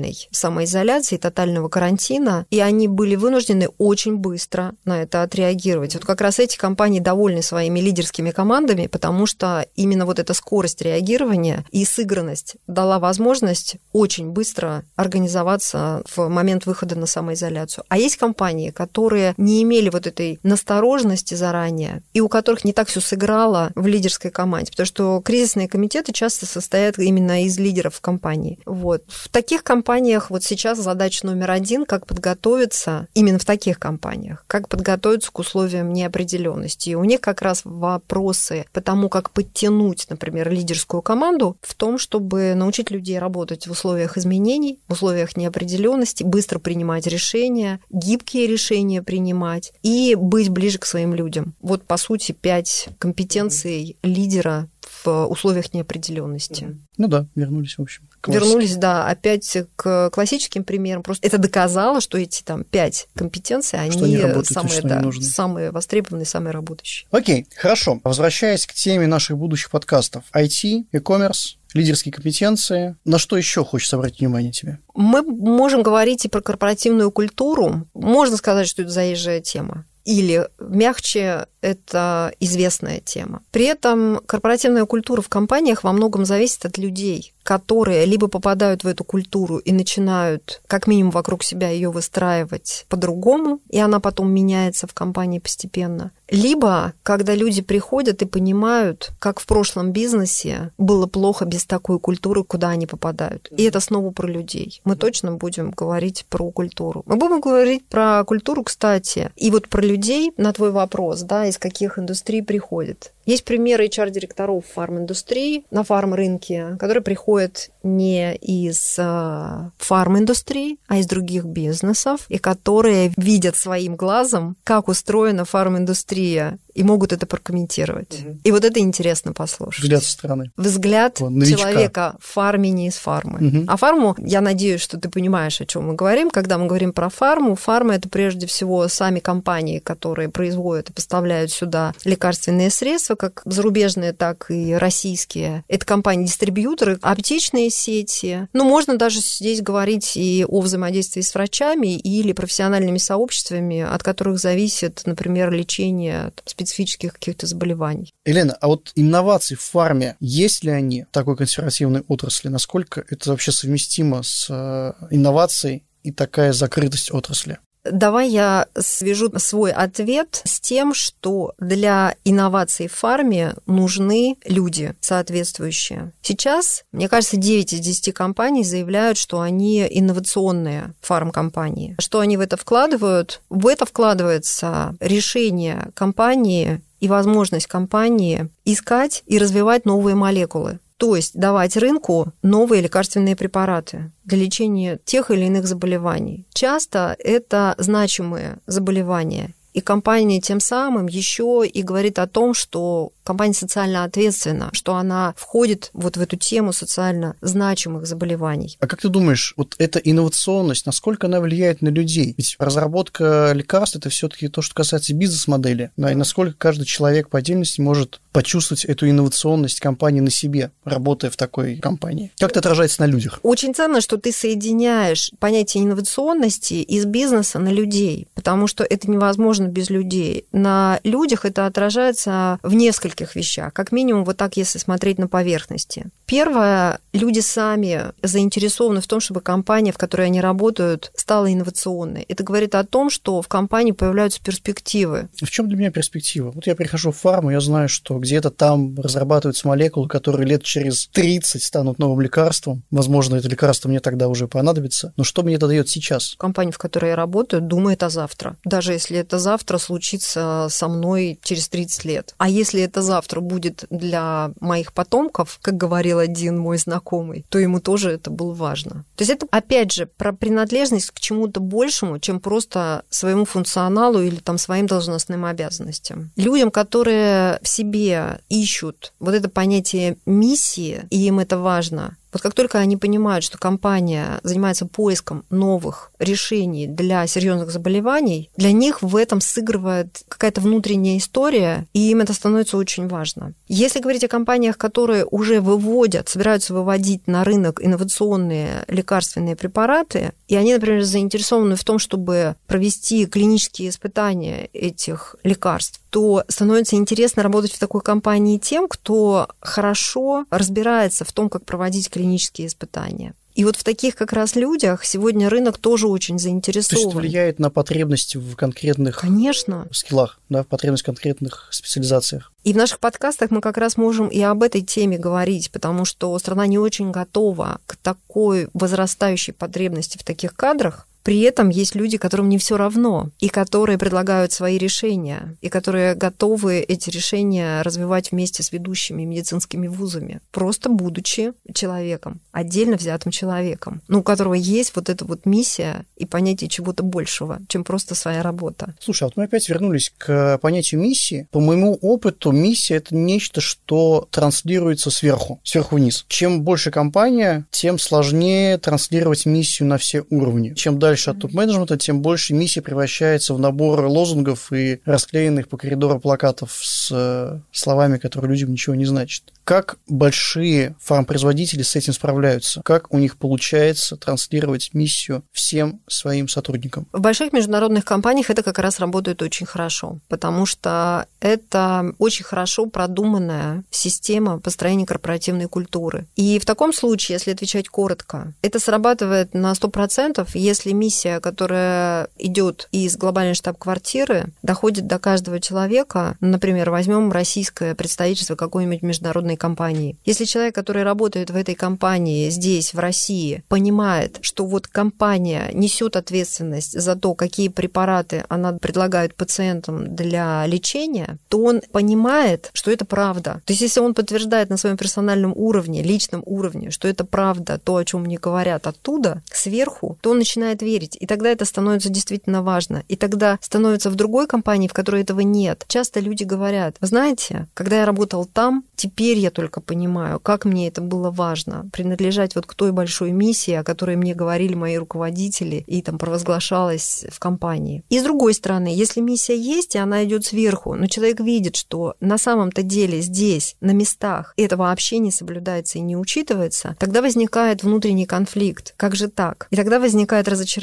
тотальной 0.00 0.28
самоизоляции, 0.30 1.16
тотального 1.16 1.68
карантина, 1.68 2.46
и 2.50 2.60
они 2.60 2.88
были 2.88 3.16
вынуждены 3.16 3.68
очень 3.78 4.16
быстро 4.16 4.72
на 4.84 5.02
это 5.02 5.22
отреагировать. 5.22 5.94
Вот 5.94 6.04
как 6.04 6.20
раз 6.20 6.38
эти 6.38 6.56
компании 6.56 7.00
довольны 7.00 7.42
своими 7.42 7.80
лидерскими 7.80 8.30
командами, 8.30 8.86
потому 8.86 9.26
что 9.26 9.66
именно 9.76 10.06
вот 10.06 10.18
эта 10.18 10.34
скорость 10.34 10.82
реагирования 10.82 11.64
и 11.70 11.84
сыгранность 11.84 12.56
дала 12.66 12.98
возможность 12.98 13.76
очень 13.92 14.30
быстро 14.30 14.84
организоваться 14.96 16.02
в 16.14 16.28
момент 16.28 16.66
выхода 16.66 16.96
на 16.96 17.06
самоизоляцию. 17.06 17.84
А 17.88 17.98
есть 17.98 18.16
компании, 18.16 18.70
которые 18.70 19.34
не 19.36 19.62
имели 19.62 19.90
вот 19.90 20.06
этой 20.06 20.38
настороженности 20.42 21.34
заранее, 21.34 22.02
и 22.14 22.20
у 22.20 22.28
которых 22.28 22.64
не 22.64 22.72
так 22.72 22.88
все 22.88 23.00
сыграло 23.00 23.70
в 23.74 23.86
лидерской 23.86 24.30
команде, 24.30 24.70
потому 24.70 24.86
что 24.86 25.20
кризисные 25.24 25.68
комитеты 25.68 26.12
часто 26.12 26.46
состоят 26.46 26.98
именно 26.98 27.44
из 27.44 27.58
лидеров 27.58 28.00
компании. 28.00 28.58
Вот. 28.64 29.02
В 29.08 29.28
таких 29.28 29.62
компаниях 29.62 29.89
вот 30.30 30.44
сейчас 30.44 30.78
задача 30.78 31.26
номер 31.26 31.50
один, 31.50 31.84
как 31.84 32.06
подготовиться, 32.06 33.08
именно 33.14 33.38
в 33.38 33.44
таких 33.44 33.78
компаниях, 33.78 34.44
как 34.46 34.68
подготовиться 34.68 35.32
к 35.32 35.38
условиям 35.38 35.92
неопределенности. 35.92 36.90
И 36.90 36.94
у 36.94 37.04
них 37.04 37.20
как 37.20 37.42
раз 37.42 37.62
вопросы 37.64 38.66
по 38.72 38.80
тому, 38.80 39.08
как 39.08 39.30
подтянуть, 39.30 40.06
например, 40.08 40.50
лидерскую 40.50 41.02
команду 41.02 41.56
в 41.62 41.74
том, 41.74 41.98
чтобы 41.98 42.54
научить 42.54 42.90
людей 42.90 43.18
работать 43.18 43.66
в 43.66 43.72
условиях 43.72 44.16
изменений, 44.16 44.78
в 44.86 44.92
условиях 44.92 45.36
неопределенности, 45.36 46.22
быстро 46.22 46.60
принимать 46.60 47.06
решения, 47.06 47.80
гибкие 47.90 48.46
решения 48.46 49.02
принимать 49.02 49.72
и 49.82 50.14
быть 50.14 50.50
ближе 50.50 50.78
к 50.78 50.86
своим 50.86 51.14
людям. 51.14 51.54
Вот, 51.60 51.82
по 51.82 51.96
сути, 51.96 52.32
пять 52.32 52.88
компетенций 52.98 53.96
лидера 54.02 54.68
в 55.04 55.26
условиях 55.26 55.72
неопределенности. 55.72 56.76
Ну 56.96 57.08
да, 57.08 57.26
вернулись, 57.34 57.78
в 57.78 57.82
общем. 57.82 58.08
Вернулись, 58.26 58.76
да, 58.76 59.06
опять 59.08 59.56
к 59.76 60.10
классическим 60.10 60.64
примерам. 60.64 61.02
Просто 61.02 61.26
это 61.26 61.38
доказало, 61.38 62.00
что 62.00 62.18
эти 62.18 62.42
там 62.42 62.64
пять 62.64 63.08
компетенций, 63.14 63.80
они, 63.80 64.00
они 64.02 64.18
работают, 64.18 64.46
самые, 64.46 64.82
да, 64.82 64.98
они 64.98 65.22
самые 65.22 65.70
востребованные, 65.70 66.26
самые 66.26 66.52
работающие. 66.52 67.08
Окей, 67.10 67.46
хорошо. 67.56 68.00
Возвращаясь 68.04 68.66
к 68.66 68.74
теме 68.74 69.06
наших 69.06 69.38
будущих 69.38 69.70
подкастов. 69.70 70.24
IT, 70.34 70.86
e-commerce, 70.92 71.56
лидерские 71.74 72.12
компетенции. 72.12 72.96
На 73.04 73.18
что 73.18 73.36
еще 73.36 73.64
хочется 73.64 73.96
обратить 73.96 74.20
внимание 74.20 74.52
тебе? 74.52 74.78
Мы 74.94 75.22
можем 75.22 75.82
говорить 75.82 76.24
и 76.24 76.28
про 76.28 76.40
корпоративную 76.40 77.10
культуру. 77.10 77.86
Можно 77.94 78.36
сказать, 78.36 78.68
что 78.68 78.82
это 78.82 78.90
заезжая 78.90 79.40
тема 79.40 79.86
или 80.04 80.48
мягче 80.58 81.46
это 81.60 82.32
известная 82.40 83.00
тема. 83.00 83.42
При 83.50 83.64
этом 83.64 84.20
корпоративная 84.26 84.86
культура 84.86 85.20
в 85.20 85.28
компаниях 85.28 85.84
во 85.84 85.92
многом 85.92 86.24
зависит 86.24 86.64
от 86.64 86.78
людей, 86.78 87.34
которые 87.42 88.06
либо 88.06 88.28
попадают 88.28 88.84
в 88.84 88.86
эту 88.86 89.04
культуру 89.04 89.58
и 89.58 89.72
начинают 89.72 90.62
как 90.66 90.86
минимум 90.86 91.10
вокруг 91.10 91.42
себя 91.42 91.68
ее 91.68 91.90
выстраивать 91.90 92.86
по-другому, 92.88 93.60
и 93.68 93.78
она 93.78 94.00
потом 94.00 94.32
меняется 94.32 94.86
в 94.86 94.94
компании 94.94 95.38
постепенно, 95.38 96.12
либо 96.30 96.94
когда 97.02 97.34
люди 97.34 97.60
приходят 97.60 98.22
и 98.22 98.26
понимают, 98.26 99.10
как 99.18 99.40
в 99.40 99.46
прошлом 99.46 99.92
бизнесе 99.92 100.70
было 100.78 101.06
плохо 101.06 101.44
без 101.44 101.66
такой 101.66 101.98
культуры, 101.98 102.44
куда 102.44 102.70
они 102.70 102.86
попадают. 102.86 103.48
И 103.56 103.64
это 103.64 103.80
снова 103.80 104.10
про 104.10 104.26
людей. 104.26 104.80
Мы 104.84 104.96
точно 104.96 105.32
будем 105.32 105.70
говорить 105.70 106.24
про 106.28 106.50
культуру. 106.50 107.02
Мы 107.06 107.16
будем 107.16 107.40
говорить 107.40 107.84
про 107.86 108.24
культуру, 108.24 108.62
кстати, 108.62 109.30
и 109.36 109.50
вот 109.50 109.68
про 109.68 109.82
людей 109.82 110.32
на 110.36 110.52
твой 110.52 110.70
вопрос, 110.70 111.22
да, 111.22 111.46
из 111.46 111.58
каких 111.58 111.98
индустрий 111.98 112.42
приходят. 112.42 113.12
Есть 113.30 113.44
примеры 113.44 113.86
HR-директоров 113.86 114.64
фарм-индустрии 114.74 115.64
на 115.70 115.84
фарм-рынке, 115.84 116.76
которые 116.80 117.00
приходят 117.00 117.70
не 117.84 118.34
из 118.34 118.96
э, 118.98 119.70
фарм-индустрии, 119.78 120.78
а 120.88 120.96
из 120.96 121.06
других 121.06 121.44
бизнесов, 121.44 122.22
и 122.28 122.38
которые 122.38 123.12
видят 123.16 123.54
своим 123.54 123.94
глазом, 123.94 124.56
как 124.64 124.88
устроена 124.88 125.44
фарм-индустрия 125.44 126.58
и 126.80 126.82
могут 126.82 127.12
это 127.12 127.26
прокомментировать. 127.26 128.20
И 128.42 128.50
вот 128.50 128.64
это 128.64 128.80
интересно 128.80 129.34
послушать. 129.34 129.82
Взгляд 129.82 130.02
со 130.02 130.12
стороны. 130.12 130.50
Взгляд 130.56 131.20
Новичка. 131.20 131.58
человека 131.58 132.16
в 132.18 132.32
фарме, 132.32 132.70
не 132.70 132.88
из 132.88 132.94
фармы. 132.94 133.38
Мгм. 133.38 133.64
А 133.68 133.76
фарму, 133.76 134.16
я 134.18 134.40
надеюсь, 134.40 134.80
что 134.80 134.98
ты 134.98 135.10
понимаешь, 135.10 135.60
о 135.60 135.66
чем 135.66 135.88
мы 135.88 135.94
говорим. 135.94 136.30
Когда 136.30 136.56
мы 136.56 136.66
говорим 136.66 136.94
про 136.94 137.10
фарму, 137.10 137.54
фарма 137.54 137.96
это 137.96 138.08
прежде 138.08 138.46
всего 138.46 138.88
сами 138.88 139.18
компании, 139.18 139.78
которые 139.78 140.30
производят 140.30 140.88
и 140.88 140.94
поставляют 140.94 141.52
сюда 141.52 141.92
лекарственные 142.04 142.70
средства, 142.70 143.14
как 143.14 143.42
зарубежные, 143.44 144.14
так 144.14 144.46
и 144.50 144.72
российские. 144.72 145.64
Это 145.68 145.84
компании-дистрибьюторы, 145.84 146.98
аптечные 147.02 147.68
сети. 147.68 148.48
Ну, 148.54 148.64
можно 148.64 148.96
даже 148.96 149.20
здесь 149.20 149.60
говорить 149.60 150.16
и 150.16 150.46
о 150.48 150.62
взаимодействии 150.62 151.20
с 151.20 151.34
врачами 151.34 151.98
или 151.98 152.32
профессиональными 152.32 152.96
сообществами, 152.96 153.82
от 153.82 154.02
которых 154.02 154.38
зависит, 154.38 155.02
например, 155.04 155.50
лечение 155.50 156.32
там, 156.34 156.44
специфических 156.70 157.12
каких-то 157.14 157.46
заболеваний. 157.46 158.12
Елена, 158.24 158.56
а 158.60 158.68
вот 158.68 158.92
инновации 158.94 159.54
в 159.54 159.60
фарме, 159.60 160.16
есть 160.20 160.64
ли 160.64 160.70
они 160.70 161.04
в 161.04 161.12
такой 161.12 161.36
консервативной 161.36 162.02
отрасли? 162.08 162.48
Насколько 162.48 163.04
это 163.08 163.30
вообще 163.30 163.52
совместимо 163.52 164.22
с 164.22 164.46
э, 164.48 164.92
инновацией 165.10 165.84
и 166.02 166.12
такая 166.12 166.52
закрытость 166.52 167.12
отрасли? 167.12 167.58
Давай 167.84 168.28
я 168.28 168.66
свяжу 168.78 169.30
свой 169.38 169.72
ответ 169.72 170.42
с 170.44 170.60
тем, 170.60 170.92
что 170.94 171.54
для 171.58 172.14
инноваций 172.24 172.88
в 172.88 172.94
фарме 172.94 173.54
нужны 173.66 174.36
люди 174.44 174.94
соответствующие. 175.00 176.12
Сейчас, 176.22 176.84
мне 176.92 177.08
кажется, 177.08 177.36
9 177.36 177.72
из 177.72 177.80
10 177.80 178.12
компаний 178.12 178.64
заявляют, 178.64 179.18
что 179.18 179.40
они 179.40 179.86
инновационные 179.88 180.92
фармкомпании. 181.00 181.96
Что 181.98 182.20
они 182.20 182.36
в 182.36 182.40
это 182.40 182.56
вкладывают? 182.56 183.40
В 183.48 183.66
это 183.66 183.86
вкладывается 183.86 184.94
решение 185.00 185.90
компании 185.94 186.82
и 187.00 187.08
возможность 187.08 187.66
компании 187.66 188.48
искать 188.64 189.22
и 189.26 189.38
развивать 189.38 189.86
новые 189.86 190.14
молекулы. 190.14 190.78
То 191.00 191.16
есть 191.16 191.34
давать 191.34 191.78
рынку 191.78 192.30
новые 192.42 192.82
лекарственные 192.82 193.34
препараты 193.34 194.12
для 194.24 194.36
лечения 194.36 195.00
тех 195.02 195.30
или 195.30 195.46
иных 195.46 195.66
заболеваний. 195.66 196.44
Часто 196.52 197.16
это 197.18 197.74
значимые 197.78 198.58
заболевания. 198.66 199.54
И 199.72 199.80
компания 199.80 200.42
тем 200.42 200.60
самым 200.60 201.06
еще 201.06 201.64
и 201.66 201.82
говорит 201.82 202.18
о 202.18 202.26
том, 202.26 202.52
что 202.52 203.12
компания 203.30 203.54
социально 203.54 204.02
ответственна, 204.02 204.70
что 204.72 204.96
она 204.96 205.34
входит 205.36 205.90
вот 205.92 206.16
в 206.16 206.20
эту 206.20 206.36
тему 206.36 206.72
социально 206.72 207.36
значимых 207.40 208.04
заболеваний. 208.04 208.76
А 208.80 208.88
как 208.88 209.02
ты 209.02 209.08
думаешь, 209.08 209.54
вот 209.56 209.76
эта 209.78 210.00
инновационность, 210.00 210.84
насколько 210.84 211.28
она 211.28 211.40
влияет 211.40 211.80
на 211.80 211.90
людей? 211.90 212.34
Ведь 212.36 212.56
разработка 212.58 213.52
лекарств 213.54 213.94
это 213.94 214.08
все-таки 214.08 214.48
то, 214.48 214.62
что 214.62 214.74
касается 214.74 215.14
бизнес-модели. 215.14 215.92
Да, 215.96 216.10
и 216.10 216.16
насколько 216.16 216.56
каждый 216.58 216.86
человек 216.86 217.28
по 217.28 217.38
отдельности 217.38 217.80
может 217.80 218.20
почувствовать 218.32 218.84
эту 218.84 219.08
инновационность 219.08 219.78
компании 219.78 220.20
на 220.20 220.30
себе, 220.30 220.72
работая 220.84 221.30
в 221.30 221.36
такой 221.36 221.76
компании. 221.76 222.32
Как 222.38 222.50
это 222.50 222.58
отражается 222.58 223.02
на 223.02 223.06
людях? 223.06 223.38
Очень 223.44 223.74
ценно, 223.74 224.00
что 224.00 224.16
ты 224.16 224.32
соединяешь 224.32 225.30
понятие 225.38 225.84
инновационности 225.84 226.74
из 226.74 227.04
бизнеса 227.04 227.60
на 227.60 227.68
людей, 227.68 228.26
потому 228.34 228.66
что 228.66 228.82
это 228.82 229.08
невозможно 229.08 229.66
без 229.66 229.88
людей. 229.90 230.46
На 230.50 230.98
людях 231.04 231.44
это 231.44 231.66
отражается 231.66 232.58
в 232.62 232.74
нескольких 232.74 233.19
вещах. 233.34 233.72
Как 233.72 233.92
минимум, 233.92 234.24
вот 234.24 234.36
так, 234.36 234.56
если 234.56 234.78
смотреть 234.78 235.18
на 235.18 235.28
поверхности. 235.28 236.06
Первое, 236.26 237.00
люди 237.12 237.40
сами 237.40 238.12
заинтересованы 238.22 239.00
в 239.00 239.06
том, 239.06 239.20
чтобы 239.20 239.40
компания, 239.40 239.92
в 239.92 239.98
которой 239.98 240.26
они 240.26 240.40
работают, 240.40 241.10
стала 241.14 241.52
инновационной. 241.52 242.24
Это 242.28 242.44
говорит 242.44 242.74
о 242.74 242.84
том, 242.84 243.10
что 243.10 243.42
в 243.42 243.48
компании 243.48 243.92
появляются 243.92 244.40
перспективы. 244.42 245.28
В 245.40 245.50
чем 245.50 245.68
для 245.68 245.76
меня 245.76 245.90
перспектива? 245.90 246.50
Вот 246.50 246.66
я 246.66 246.74
прихожу 246.74 247.12
в 247.12 247.16
фарму, 247.16 247.50
я 247.50 247.60
знаю, 247.60 247.88
что 247.88 248.18
где-то 248.18 248.50
там 248.50 248.98
разрабатываются 248.98 249.66
молекулы, 249.66 250.08
которые 250.08 250.46
лет 250.46 250.62
через 250.62 251.08
30 251.08 251.62
станут 251.62 251.98
новым 251.98 252.20
лекарством. 252.20 252.82
Возможно, 252.90 253.36
это 253.36 253.48
лекарство 253.48 253.88
мне 253.88 254.00
тогда 254.00 254.28
уже 254.28 254.48
понадобится. 254.48 255.12
Но 255.16 255.24
что 255.24 255.42
мне 255.42 255.54
это 255.56 255.66
дает 255.66 255.88
сейчас? 255.88 256.34
Компания, 256.38 256.72
в 256.72 256.78
которой 256.78 257.10
я 257.10 257.16
работаю, 257.16 257.62
думает 257.62 258.02
о 258.02 258.10
завтра. 258.10 258.56
Даже 258.64 258.92
если 258.92 259.18
это 259.18 259.38
завтра 259.38 259.78
случится 259.78 260.68
со 260.70 260.88
мной 260.88 261.38
через 261.42 261.68
30 261.68 262.04
лет. 262.04 262.34
А 262.38 262.48
если 262.48 262.82
это 262.82 263.02
завтра 263.10 263.40
будет 263.40 263.84
для 263.90 264.52
моих 264.60 264.92
потомков, 264.92 265.58
как 265.62 265.76
говорил 265.76 266.20
один 266.20 266.56
мой 266.58 266.78
знакомый, 266.78 267.44
то 267.48 267.58
ему 267.58 267.80
тоже 267.80 268.12
это 268.12 268.30
было 268.30 268.54
важно. 268.54 269.04
То 269.16 269.22
есть 269.22 269.30
это, 269.30 269.46
опять 269.50 269.92
же, 269.92 270.06
про 270.06 270.32
принадлежность 270.32 271.10
к 271.10 271.18
чему-то 271.18 271.58
большему, 271.58 272.20
чем 272.20 272.38
просто 272.38 273.02
своему 273.10 273.44
функционалу 273.44 274.22
или 274.22 274.36
там 274.36 274.58
своим 274.58 274.86
должностным 274.86 275.44
обязанностям. 275.44 276.30
Людям, 276.36 276.70
которые 276.70 277.58
в 277.62 277.68
себе 277.68 278.40
ищут 278.48 279.12
вот 279.18 279.34
это 279.34 279.48
понятие 279.48 280.16
миссии, 280.24 281.02
и 281.10 281.26
им 281.26 281.40
это 281.40 281.58
важно, 281.58 282.16
вот 282.32 282.42
как 282.42 282.54
только 282.54 282.78
они 282.78 282.96
понимают, 282.96 283.44
что 283.44 283.58
компания 283.58 284.40
занимается 284.42 284.86
поиском 284.86 285.44
новых 285.50 286.12
решений 286.18 286.86
для 286.86 287.26
серьезных 287.26 287.70
заболеваний, 287.70 288.50
для 288.56 288.72
них 288.72 289.02
в 289.02 289.16
этом 289.16 289.40
сыгрывает 289.40 290.22
какая-то 290.28 290.60
внутренняя 290.60 291.18
история, 291.18 291.86
и 291.92 292.10
им 292.10 292.20
это 292.20 292.32
становится 292.32 292.76
очень 292.76 293.08
важно. 293.08 293.54
Если 293.68 294.00
говорить 294.00 294.24
о 294.24 294.28
компаниях, 294.28 294.78
которые 294.78 295.24
уже 295.24 295.60
выводят, 295.60 296.28
собираются 296.28 296.74
выводить 296.74 297.26
на 297.26 297.44
рынок 297.44 297.80
инновационные 297.82 298.84
лекарственные 298.88 299.56
препараты, 299.56 300.32
и 300.48 300.56
они, 300.56 300.74
например, 300.74 301.02
заинтересованы 301.02 301.76
в 301.76 301.84
том, 301.84 301.98
чтобы 301.98 302.56
провести 302.66 303.26
клинические 303.26 303.88
испытания 303.88 304.66
этих 304.72 305.36
лекарств, 305.44 306.00
то 306.10 306.44
становится 306.48 306.96
интересно 306.96 307.42
работать 307.42 307.72
в 307.72 307.78
такой 307.78 308.00
компании 308.02 308.58
тем, 308.58 308.88
кто 308.88 309.48
хорошо 309.60 310.44
разбирается 310.50 311.24
в 311.24 311.32
том, 311.32 311.48
как 311.48 311.64
проводить 311.64 312.10
клинические 312.10 312.66
испытания. 312.66 313.34
И 313.54 313.64
вот 313.64 313.76
в 313.76 313.84
таких 313.84 314.14
как 314.14 314.32
раз 314.32 314.54
людях 314.54 315.04
сегодня 315.04 315.50
рынок 315.50 315.76
тоже 315.76 316.06
очень 316.06 316.36
То 316.36 316.44
заинтересован. 316.44 316.98
есть 316.98 317.10
это 317.10 317.18
влияет 317.18 317.58
на 317.58 317.68
потребности 317.68 318.36
в 318.36 318.54
конкретных 318.54 319.18
Конечно. 319.18 319.86
скиллах, 319.92 320.38
да, 320.48 320.62
потребность 320.62 321.02
в 321.02 321.06
конкретных 321.06 321.68
специализациях. 321.70 322.52
И 322.62 322.72
в 322.72 322.76
наших 322.76 323.00
подкастах 323.00 323.50
мы 323.50 323.60
как 323.60 323.76
раз 323.76 323.96
можем 323.96 324.28
и 324.28 324.40
об 324.40 324.62
этой 324.62 324.82
теме 324.82 325.18
говорить, 325.18 325.70
потому 325.72 326.04
что 326.04 326.38
страна 326.38 326.66
не 326.66 326.78
очень 326.78 327.10
готова 327.10 327.80
к 327.86 327.96
такой 327.96 328.68
возрастающей 328.72 329.52
потребности 329.52 330.16
в 330.16 330.24
таких 330.24 330.54
кадрах. 330.54 331.06
При 331.22 331.40
этом 331.40 331.68
есть 331.68 331.94
люди, 331.94 332.18
которым 332.18 332.48
не 332.48 332.58
все 332.58 332.76
равно, 332.76 333.30
и 333.40 333.48
которые 333.48 333.98
предлагают 333.98 334.52
свои 334.52 334.78
решения, 334.78 335.56
и 335.60 335.68
которые 335.68 336.14
готовы 336.14 336.80
эти 336.80 337.10
решения 337.10 337.82
развивать 337.82 338.32
вместе 338.32 338.62
с 338.62 338.72
ведущими 338.72 339.24
медицинскими 339.24 339.86
вузами, 339.86 340.40
просто 340.50 340.88
будучи 340.88 341.52
человеком, 341.74 342.40
отдельно 342.52 342.96
взятым 342.96 343.32
человеком, 343.32 344.00
ну, 344.08 344.20
у 344.20 344.22
которого 344.22 344.54
есть 344.54 344.92
вот 344.96 345.08
эта 345.08 345.24
вот 345.24 345.46
миссия 345.46 346.04
и 346.16 346.24
понятие 346.24 346.70
чего-то 346.70 347.02
большего, 347.02 347.60
чем 347.68 347.84
просто 347.84 348.14
своя 348.14 348.42
работа. 348.42 348.94
Слушай, 349.00 349.24
а 349.24 349.26
вот 349.26 349.36
мы 349.36 349.44
опять 349.44 349.68
вернулись 349.68 350.12
к 350.16 350.58
понятию 350.58 351.00
миссии. 351.00 351.48
По 351.50 351.60
моему 351.60 351.98
опыту, 352.00 352.52
миссия 352.52 352.96
это 352.96 353.14
нечто, 353.14 353.60
что 353.60 354.26
транслируется 354.30 355.10
сверху, 355.10 355.60
сверху 355.64 355.96
вниз. 355.96 356.24
Чем 356.28 356.62
больше 356.62 356.90
компания, 356.90 357.66
тем 357.70 357.98
сложнее 357.98 358.78
транслировать 358.78 359.46
миссию 359.46 359.88
на 359.88 359.98
все 359.98 360.24
уровни. 360.30 360.74
Чем 360.74 360.98
дальше 360.98 361.09
от 361.28 361.38
топ-менеджмента, 361.38 361.96
тем 361.96 362.20
больше 362.20 362.54
миссия 362.54 362.82
превращается 362.82 363.54
в 363.54 363.58
набор 363.58 364.04
лозунгов 364.06 364.72
и 364.72 365.00
расклеенных 365.04 365.68
по 365.68 365.76
коридору 365.76 366.20
плакатов 366.20 366.78
с 366.82 367.08
э, 367.12 367.58
словами, 367.72 368.18
которые 368.18 368.50
людям 368.50 368.72
ничего 368.72 368.94
не 368.94 369.04
значат. 369.04 369.44
Как 369.64 369.98
большие 370.08 370.96
фармпроизводители 371.00 371.82
с 371.82 371.94
этим 371.94 372.12
справляются? 372.12 372.82
Как 372.84 373.12
у 373.12 373.18
них 373.18 373.36
получается 373.36 374.16
транслировать 374.16 374.90
миссию 374.94 375.44
всем 375.52 376.00
своим 376.08 376.48
сотрудникам? 376.48 377.06
В 377.12 377.20
больших 377.20 377.52
международных 377.52 378.04
компаниях 378.04 378.50
это 378.50 378.62
как 378.62 378.78
раз 378.78 378.98
работает 378.98 379.42
очень 379.42 379.66
хорошо, 379.66 380.18
потому 380.28 380.66
что 380.66 381.26
это 381.40 382.14
очень 382.18 382.44
хорошо 382.44 382.86
продуманная 382.86 383.84
система 383.90 384.58
построения 384.58 385.06
корпоративной 385.06 385.68
культуры. 385.68 386.26
И 386.36 386.58
в 386.58 386.66
таком 386.66 386.92
случае, 386.92 387.34
если 387.34 387.52
отвечать 387.52 387.88
коротко, 387.88 388.52
это 388.62 388.80
срабатывает 388.80 389.54
на 389.54 389.72
100%, 389.72 390.48
если 390.54 390.92
миссия, 391.00 391.40
которая 391.40 392.28
идет 392.38 392.88
из 392.92 393.16
глобальной 393.16 393.54
штаб-квартиры, 393.54 394.46
доходит 394.62 395.06
до 395.06 395.18
каждого 395.18 395.58
человека. 395.60 396.36
Например, 396.40 396.90
возьмем 396.90 397.32
российское 397.32 397.94
представительство 397.94 398.54
какой-нибудь 398.54 399.02
международной 399.02 399.56
компании. 399.56 400.16
Если 400.24 400.44
человек, 400.44 400.74
который 400.74 401.02
работает 401.02 401.50
в 401.50 401.56
этой 401.56 401.74
компании 401.74 402.50
здесь, 402.50 402.92
в 402.92 402.98
России, 402.98 403.64
понимает, 403.68 404.38
что 404.42 404.66
вот 404.66 404.86
компания 404.86 405.70
несет 405.72 406.16
ответственность 406.16 407.00
за 407.00 407.16
то, 407.16 407.34
какие 407.34 407.68
препараты 407.68 408.44
она 408.48 408.72
предлагает 408.74 409.34
пациентам 409.34 410.14
для 410.14 410.66
лечения, 410.66 411.38
то 411.48 411.62
он 411.62 411.80
понимает, 411.92 412.70
что 412.74 412.90
это 412.90 413.04
правда. 413.04 413.62
То 413.64 413.72
есть 413.72 413.80
если 413.80 414.00
он 414.00 414.14
подтверждает 414.14 414.68
на 414.68 414.76
своем 414.76 414.96
персональном 414.96 415.52
уровне, 415.56 416.02
личном 416.02 416.42
уровне, 416.44 416.90
что 416.90 417.08
это 417.08 417.24
правда, 417.24 417.78
то, 417.82 417.96
о 417.96 418.04
чем 418.04 418.22
мне 418.22 418.38
говорят 418.38 418.86
оттуда, 418.86 419.42
сверху, 419.50 420.18
то 420.20 420.30
он 420.30 420.38
начинает 420.38 420.82
проверить. 420.90 421.16
И 421.20 421.26
тогда 421.26 421.50
это 421.50 421.64
становится 421.64 422.08
действительно 422.08 422.62
важно. 422.62 423.02
И 423.08 423.16
тогда 423.16 423.58
становится 423.60 424.10
в 424.10 424.14
другой 424.14 424.46
компании, 424.46 424.88
в 424.88 424.92
которой 424.92 425.22
этого 425.22 425.40
нет. 425.40 425.84
Часто 425.88 426.20
люди 426.20 426.44
говорят, 426.44 426.96
знаете, 427.00 427.68
когда 427.74 428.00
я 428.00 428.06
работал 428.06 428.44
там, 428.44 428.84
теперь 428.96 429.38
я 429.38 429.50
только 429.50 429.80
понимаю, 429.80 430.40
как 430.40 430.64
мне 430.64 430.88
это 430.88 431.00
было 431.00 431.30
важно, 431.30 431.88
принадлежать 431.92 432.54
вот 432.54 432.66
к 432.66 432.74
той 432.74 432.92
большой 432.92 433.30
миссии, 433.30 433.74
о 433.74 433.84
которой 433.84 434.16
мне 434.16 434.34
говорили 434.34 434.74
мои 434.74 434.96
руководители 434.96 435.84
и 435.86 436.02
там 436.02 436.18
провозглашалась 436.18 437.24
в 437.30 437.38
компании. 437.38 438.02
И 438.10 438.18
с 438.18 438.22
другой 438.22 438.54
стороны, 438.54 438.88
если 438.88 439.20
миссия 439.20 439.56
есть, 439.56 439.94
и 439.94 439.98
она 439.98 440.24
идет 440.24 440.44
сверху, 440.44 440.94
но 440.94 441.06
человек 441.06 441.40
видит, 441.40 441.76
что 441.76 442.14
на 442.20 442.38
самом-то 442.38 442.82
деле 442.82 443.20
здесь, 443.20 443.76
на 443.80 443.92
местах, 443.92 444.54
это 444.56 444.76
вообще 444.76 445.18
не 445.18 445.30
соблюдается 445.30 445.98
и 445.98 446.02
не 446.02 446.16
учитывается, 446.16 446.96
тогда 446.98 447.22
возникает 447.22 447.82
внутренний 447.82 448.26
конфликт. 448.26 448.94
Как 448.96 449.14
же 449.14 449.28
так? 449.28 449.66
И 449.70 449.76
тогда 449.76 450.00
возникает 450.00 450.48
разочарование. 450.48 450.79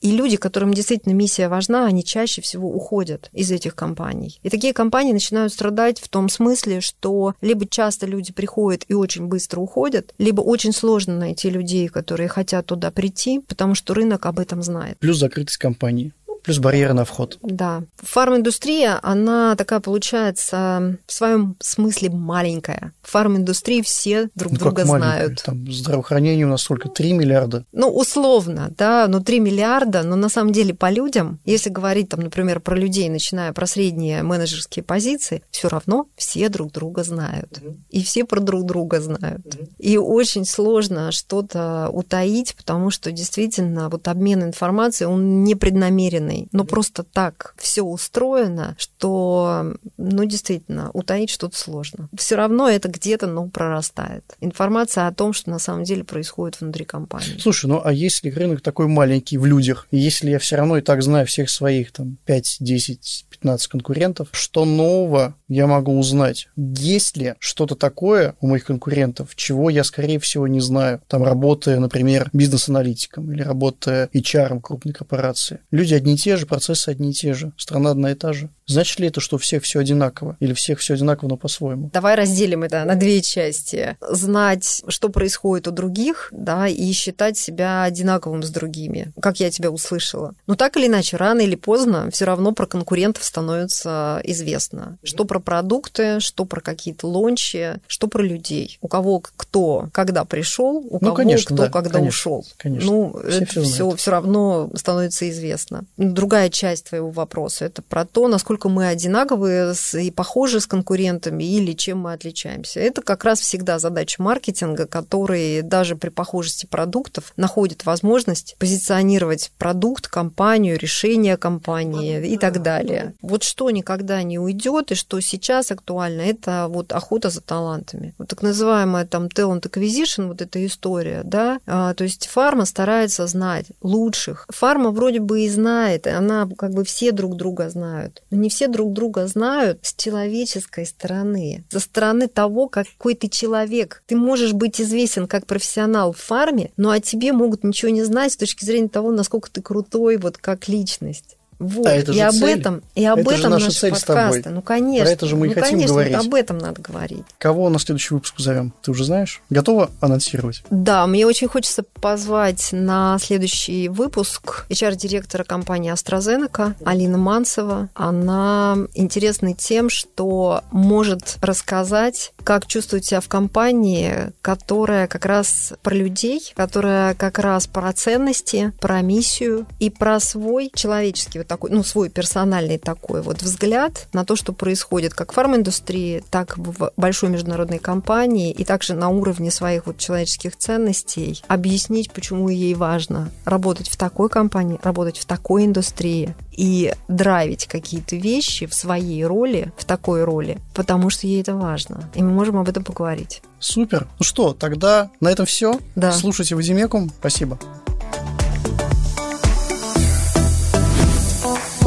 И 0.00 0.10
люди, 0.12 0.36
которым 0.36 0.74
действительно 0.74 1.12
миссия 1.12 1.48
важна, 1.48 1.86
они 1.86 2.04
чаще 2.04 2.42
всего 2.42 2.68
уходят 2.68 3.30
из 3.32 3.50
этих 3.50 3.74
компаний. 3.74 4.38
И 4.42 4.50
такие 4.50 4.72
компании 4.72 5.12
начинают 5.12 5.52
страдать 5.52 6.00
в 6.00 6.08
том 6.08 6.28
смысле, 6.28 6.80
что 6.80 7.34
либо 7.40 7.66
часто 7.66 8.06
люди 8.06 8.32
приходят 8.32 8.84
и 8.88 8.94
очень 8.94 9.26
быстро 9.26 9.60
уходят, 9.60 10.14
либо 10.18 10.40
очень 10.40 10.72
сложно 10.72 11.16
найти 11.16 11.50
людей, 11.50 11.88
которые 11.88 12.28
хотят 12.28 12.66
туда 12.66 12.90
прийти, 12.90 13.40
потому 13.40 13.74
что 13.74 13.94
рынок 13.94 14.26
об 14.26 14.38
этом 14.38 14.62
знает. 14.62 14.98
Плюс 14.98 15.18
закрытость 15.18 15.58
компании 15.58 16.12
плюс 16.42 16.58
барьеры 16.58 16.94
на 16.94 17.04
вход. 17.04 17.38
Да. 17.42 17.82
Фарм-индустрия, 17.98 18.98
она 19.02 19.56
такая 19.56 19.80
получается 19.80 20.96
в 21.06 21.12
своем 21.12 21.56
смысле 21.60 22.10
маленькая. 22.10 22.92
В 23.02 23.10
фарм-индустрии 23.10 23.82
все 23.82 24.28
друг 24.34 24.52
ну, 24.52 24.58
друга 24.58 24.84
знают. 24.84 25.42
Там 25.44 25.70
здравоохранение 25.70 26.46
у 26.46 26.50
нас 26.50 26.62
сколько? 26.62 26.88
3 26.88 27.12
миллиарда? 27.12 27.64
Ну, 27.72 27.88
условно, 27.88 28.72
да, 28.76 29.06
ну 29.08 29.22
3 29.22 29.40
миллиарда, 29.40 30.02
но 30.02 30.16
на 30.16 30.28
самом 30.28 30.52
деле 30.52 30.74
по 30.74 30.90
людям, 30.90 31.38
если 31.44 31.70
говорить 31.70 32.08
там, 32.08 32.20
например, 32.20 32.60
про 32.60 32.76
людей, 32.76 33.08
начиная 33.08 33.52
про 33.52 33.66
средние 33.66 34.22
менеджерские 34.22 34.82
позиции, 34.82 35.42
все 35.50 35.68
равно 35.68 36.06
все 36.16 36.48
друг 36.48 36.72
друга 36.72 37.02
знают. 37.02 37.60
И 37.90 38.02
все 38.02 38.24
про 38.24 38.40
друг 38.40 38.64
друга 38.64 39.00
знают. 39.00 39.58
И 39.78 39.96
очень 39.96 40.44
сложно 40.44 41.12
что-то 41.12 41.88
утаить, 41.92 42.54
потому 42.54 42.90
что 42.90 43.12
действительно 43.12 43.88
вот 43.88 44.08
обмен 44.08 44.42
информацией, 44.42 45.08
он 45.08 45.44
непреднамеренный 45.44 46.27
естественный, 46.28 46.48
но 46.52 46.64
просто 46.64 47.02
так 47.02 47.54
все 47.56 47.82
устроено, 47.82 48.76
что, 48.78 49.74
ну, 49.96 50.24
действительно, 50.24 50.90
утаить 50.92 51.30
что-то 51.30 51.56
сложно. 51.56 52.08
Все 52.16 52.36
равно 52.36 52.68
это 52.68 52.88
где-то, 52.88 53.26
ну, 53.26 53.48
прорастает. 53.48 54.24
Информация 54.40 55.06
о 55.06 55.12
том, 55.12 55.32
что 55.32 55.50
на 55.50 55.58
самом 55.58 55.84
деле 55.84 56.04
происходит 56.04 56.60
внутри 56.60 56.84
компании. 56.84 57.38
Слушай, 57.38 57.66
ну, 57.66 57.80
а 57.84 57.92
если 57.92 58.30
рынок 58.30 58.60
такой 58.60 58.86
маленький 58.86 59.38
в 59.38 59.46
людях, 59.46 59.86
если 59.90 60.30
я 60.30 60.38
все 60.38 60.56
равно 60.56 60.78
и 60.78 60.82
так 60.82 61.02
знаю 61.02 61.26
всех 61.26 61.50
своих, 61.50 61.92
там, 61.92 62.18
5, 62.24 62.56
10, 62.60 63.26
15 63.30 63.66
конкурентов, 63.68 64.28
что 64.32 64.64
нового 64.64 65.34
я 65.48 65.66
могу 65.66 65.98
узнать? 65.98 66.48
Есть 66.56 67.16
ли 67.16 67.34
что-то 67.38 67.74
такое 67.74 68.34
у 68.40 68.48
моих 68.48 68.64
конкурентов, 68.64 69.34
чего 69.34 69.70
я, 69.70 69.84
скорее 69.84 70.18
всего, 70.18 70.46
не 70.46 70.60
знаю? 70.60 71.00
Там, 71.08 71.22
работая, 71.22 71.78
например, 71.78 72.30
бизнес-аналитиком 72.32 73.32
или 73.32 73.42
работая 73.42 74.08
HR 74.12 74.60
крупной 74.60 74.92
корпорации. 74.92 75.60
Люди 75.70 75.94
одни 75.94 76.17
те 76.18 76.36
же, 76.36 76.46
процессы 76.46 76.88
одни 76.88 77.10
и 77.10 77.12
те 77.12 77.34
же, 77.34 77.52
страна 77.56 77.90
одна 77.90 78.12
и 78.12 78.14
та 78.14 78.32
же. 78.32 78.50
Значит 78.66 79.00
ли 79.00 79.08
это, 79.08 79.20
что 79.20 79.36
у 79.36 79.38
всех 79.38 79.62
все 79.62 79.80
одинаково? 79.80 80.36
Или 80.40 80.52
всех 80.52 80.78
все 80.80 80.94
одинаково, 80.94 81.30
но 81.30 81.36
по-своему? 81.38 81.90
Давай 81.92 82.16
разделим 82.16 82.64
это 82.64 82.84
на 82.84 82.96
две 82.96 83.22
части. 83.22 83.96
Знать, 84.00 84.82
что 84.88 85.08
происходит 85.08 85.68
у 85.68 85.70
других, 85.70 86.28
да, 86.32 86.68
и 86.68 86.92
считать 86.92 87.38
себя 87.38 87.84
одинаковым 87.84 88.42
с 88.42 88.50
другими, 88.50 89.12
как 89.20 89.40
я 89.40 89.50
тебя 89.50 89.70
услышала. 89.70 90.34
Но 90.46 90.54
так 90.54 90.76
или 90.76 90.86
иначе, 90.86 91.16
рано 91.16 91.40
или 91.40 91.54
поздно 91.54 92.10
все 92.10 92.26
равно 92.26 92.52
про 92.52 92.66
конкурентов 92.66 93.24
становится 93.24 94.20
известно. 94.24 94.98
Что 95.02 95.24
про 95.24 95.40
продукты, 95.40 96.20
что 96.20 96.44
про 96.44 96.60
какие-то 96.60 97.06
лончи, 97.06 97.80
что 97.86 98.06
про 98.06 98.22
людей. 98.22 98.78
У 98.82 98.88
кого 98.88 99.20
кто 99.20 99.88
когда 99.92 100.24
пришел, 100.24 100.76
у 100.78 100.94
ну, 100.94 100.98
кого 100.98 101.14
конечно, 101.14 101.54
кто 101.54 101.64
да, 101.64 101.70
когда 101.70 101.90
конечно, 101.90 102.08
ушел. 102.08 102.46
Конечно. 102.56 102.90
Ну, 102.90 103.20
все 103.28 103.38
это 103.42 103.62
все, 103.62 103.90
все 103.92 104.10
равно 104.10 104.70
становится 104.74 105.28
известно. 105.30 105.84
Другая 106.12 106.48
часть 106.48 106.88
твоего 106.88 107.10
вопроса 107.10 107.66
это 107.66 107.82
про 107.82 108.04
то, 108.04 108.28
насколько 108.28 108.68
мы 108.68 108.88
одинаковые 108.88 109.74
и 109.94 110.10
похожи 110.10 110.60
с 110.60 110.66
конкурентами 110.66 111.44
или 111.44 111.72
чем 111.72 112.00
мы 112.00 112.12
отличаемся. 112.12 112.80
Это 112.80 113.02
как 113.02 113.24
раз 113.24 113.40
всегда 113.40 113.78
задача 113.78 114.22
маркетинга, 114.22 114.86
который 114.86 115.62
даже 115.62 115.96
при 115.96 116.08
похожести 116.08 116.66
продуктов 116.66 117.32
находит 117.36 117.84
возможность 117.84 118.56
позиционировать 118.58 119.50
продукт, 119.58 120.08
компанию, 120.08 120.78
решение 120.78 121.36
компании 121.36 122.26
и 122.26 122.36
так 122.36 122.62
далее. 122.62 123.14
Вот 123.22 123.42
что 123.42 123.70
никогда 123.70 124.22
не 124.22 124.38
уйдет 124.38 124.92
и 124.92 124.94
что 124.94 125.20
сейчас 125.20 125.70
актуально, 125.70 126.22
это 126.22 126.66
вот 126.68 126.92
охота 126.92 127.30
за 127.30 127.40
талантами. 127.40 128.14
Вот 128.18 128.28
так 128.28 128.42
называемая 128.42 129.06
там 129.06 129.26
talent 129.26 129.62
acquisition, 129.62 130.28
вот 130.28 130.42
эта 130.42 130.64
история, 130.64 131.22
да, 131.24 131.60
а, 131.66 131.94
то 131.94 132.04
есть 132.04 132.26
фарма 132.26 132.64
старается 132.64 133.26
знать 133.26 133.66
лучших. 133.82 134.46
Фарма 134.48 134.90
вроде 134.90 135.20
бы 135.20 135.40
и 135.42 135.48
знает, 135.48 135.97
она 136.06 136.48
как 136.56 136.72
бы 136.72 136.84
все 136.84 137.12
друг 137.12 137.36
друга 137.36 137.70
знают, 137.70 138.22
но 138.30 138.36
не 138.36 138.48
все 138.48 138.68
друг 138.68 138.92
друга 138.92 139.26
знают 139.26 139.78
с 139.82 139.94
человеческой 139.94 140.86
стороны, 140.86 141.64
со 141.70 141.80
стороны 141.80 142.28
того, 142.28 142.68
какой 142.68 143.14
ты 143.14 143.28
человек. 143.28 144.02
Ты 144.06 144.16
можешь 144.16 144.52
быть 144.52 144.80
известен 144.80 145.26
как 145.26 145.46
профессионал 145.46 146.12
в 146.12 146.18
фарме, 146.18 146.70
но 146.76 146.90
о 146.90 147.00
тебе 147.00 147.32
могут 147.32 147.64
ничего 147.64 147.90
не 147.90 148.02
знать 148.04 148.32
с 148.32 148.36
точки 148.36 148.64
зрения 148.64 148.88
того, 148.88 149.12
насколько 149.12 149.50
ты 149.50 149.62
крутой 149.62 150.18
вот 150.18 150.38
как 150.38 150.68
личность. 150.68 151.37
Вот. 151.58 151.86
А 151.86 151.90
это 151.90 152.12
же 152.12 152.18
и 152.18 152.22
об 152.22 152.34
цель. 152.34 152.60
этом, 152.60 152.82
и 152.94 153.04
об 153.04 153.18
это 153.18 153.34
этом 153.34 153.50
наша 153.50 153.64
наши 153.64 153.80
цель 153.80 153.92
подкасты. 153.92 154.40
с 154.40 154.42
тобой. 154.42 154.54
Ну, 154.54 154.62
конечно. 154.62 155.04
Про 155.04 155.12
это 155.12 155.26
же 155.26 155.36
мы 155.36 155.46
ну, 155.46 155.52
и 155.52 155.54
хотим 155.54 155.70
конечно, 155.70 155.92
говорить. 155.92 156.14
Об 156.14 156.34
этом 156.34 156.58
надо 156.58 156.80
говорить. 156.80 157.24
Кого 157.38 157.68
на 157.68 157.78
следующий 157.78 158.14
выпуск 158.14 158.36
позовем? 158.36 158.72
Ты 158.82 158.90
уже 158.92 159.04
знаешь? 159.04 159.42
Готова 159.50 159.90
анонсировать? 160.00 160.62
Да, 160.70 161.06
мне 161.06 161.26
очень 161.26 161.48
хочется 161.48 161.82
позвать 161.82 162.68
на 162.72 163.18
следующий 163.20 163.88
выпуск 163.88 164.66
HR-директора 164.68 165.44
компании 165.44 165.92
AstraZeneca 165.92 166.74
Алина 166.84 167.18
Манцева. 167.18 167.88
Она 167.94 168.76
интересна 168.94 169.54
тем, 169.54 169.90
что 169.90 170.62
может 170.70 171.38
рассказать, 171.40 172.32
как 172.44 172.66
чувствовать 172.66 173.04
себя 173.04 173.20
в 173.20 173.28
компании, 173.28 174.32
которая 174.42 175.06
как 175.06 175.26
раз 175.26 175.74
про 175.82 175.94
людей, 175.94 176.52
которая 176.54 177.14
как 177.14 177.38
раз 177.38 177.66
про 177.66 177.92
ценности, 177.92 178.72
про 178.80 179.00
миссию 179.02 179.66
и 179.80 179.90
про 179.90 180.20
свой 180.20 180.70
человеческий 180.74 181.38
такой, 181.48 181.70
ну, 181.70 181.82
свой 181.82 182.08
персональный 182.10 182.78
такой 182.78 183.22
вот 183.22 183.42
взгляд 183.42 184.06
на 184.12 184.24
то, 184.24 184.36
что 184.36 184.52
происходит 184.52 185.14
как 185.14 185.32
в 185.32 185.34
фарминдустрии, 185.34 186.22
так 186.30 186.56
в 186.56 186.92
большой 186.96 187.30
международной 187.30 187.78
компании 187.78 188.52
и 188.52 188.64
также 188.64 188.94
на 188.94 189.08
уровне 189.08 189.50
своих 189.50 189.86
вот 189.86 189.98
человеческих 189.98 190.56
ценностей 190.56 191.42
объяснить, 191.48 192.12
почему 192.12 192.48
ей 192.48 192.74
важно 192.74 193.30
работать 193.44 193.88
в 193.88 193.96
такой 193.96 194.28
компании, 194.28 194.78
работать 194.82 195.18
в 195.18 195.24
такой 195.24 195.64
индустрии 195.64 196.34
и 196.52 196.92
драйвить 197.08 197.66
какие-то 197.66 198.16
вещи 198.16 198.66
в 198.66 198.74
своей 198.74 199.24
роли, 199.24 199.72
в 199.76 199.84
такой 199.84 200.24
роли, 200.24 200.58
потому 200.74 201.08
что 201.08 201.26
ей 201.26 201.40
это 201.40 201.54
важно. 201.54 202.10
И 202.14 202.22
мы 202.22 202.30
можем 202.30 202.58
об 202.58 202.68
этом 202.68 202.84
поговорить. 202.84 203.42
Супер. 203.60 204.06
Ну 204.18 204.24
что, 204.24 204.52
тогда 204.52 205.10
на 205.20 205.28
этом 205.28 205.46
все. 205.46 205.78
Да. 205.94 206.12
Слушайте 206.12 206.54
Вадимекум. 206.54 207.10
Спасибо. 207.20 207.58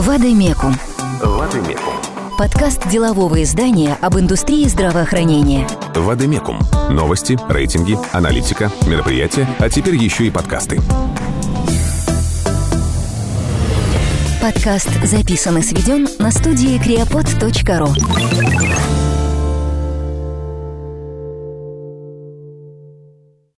Вадимекум. 0.02 0.74
Вадимекум. 1.22 1.94
Подкаст 2.36 2.90
делового 2.90 3.44
издания 3.44 3.96
об 4.02 4.18
индустрии 4.18 4.68
здравоохранения. 4.68 5.68
Вадимекум. 5.94 6.58
Новости, 6.90 7.38
рейтинги, 7.48 7.96
аналитика, 8.12 8.72
мероприятия, 8.88 9.48
а 9.60 9.70
теперь 9.70 9.98
еще 9.98 10.26
и 10.26 10.32
подкасты. 10.32 10.82
Подкаст 14.42 14.90
записан 15.04 15.60
и 15.60 15.62
сведен 15.62 16.08
на 16.18 16.32
студии 16.32 16.84
creapod.ru. 16.84 19.01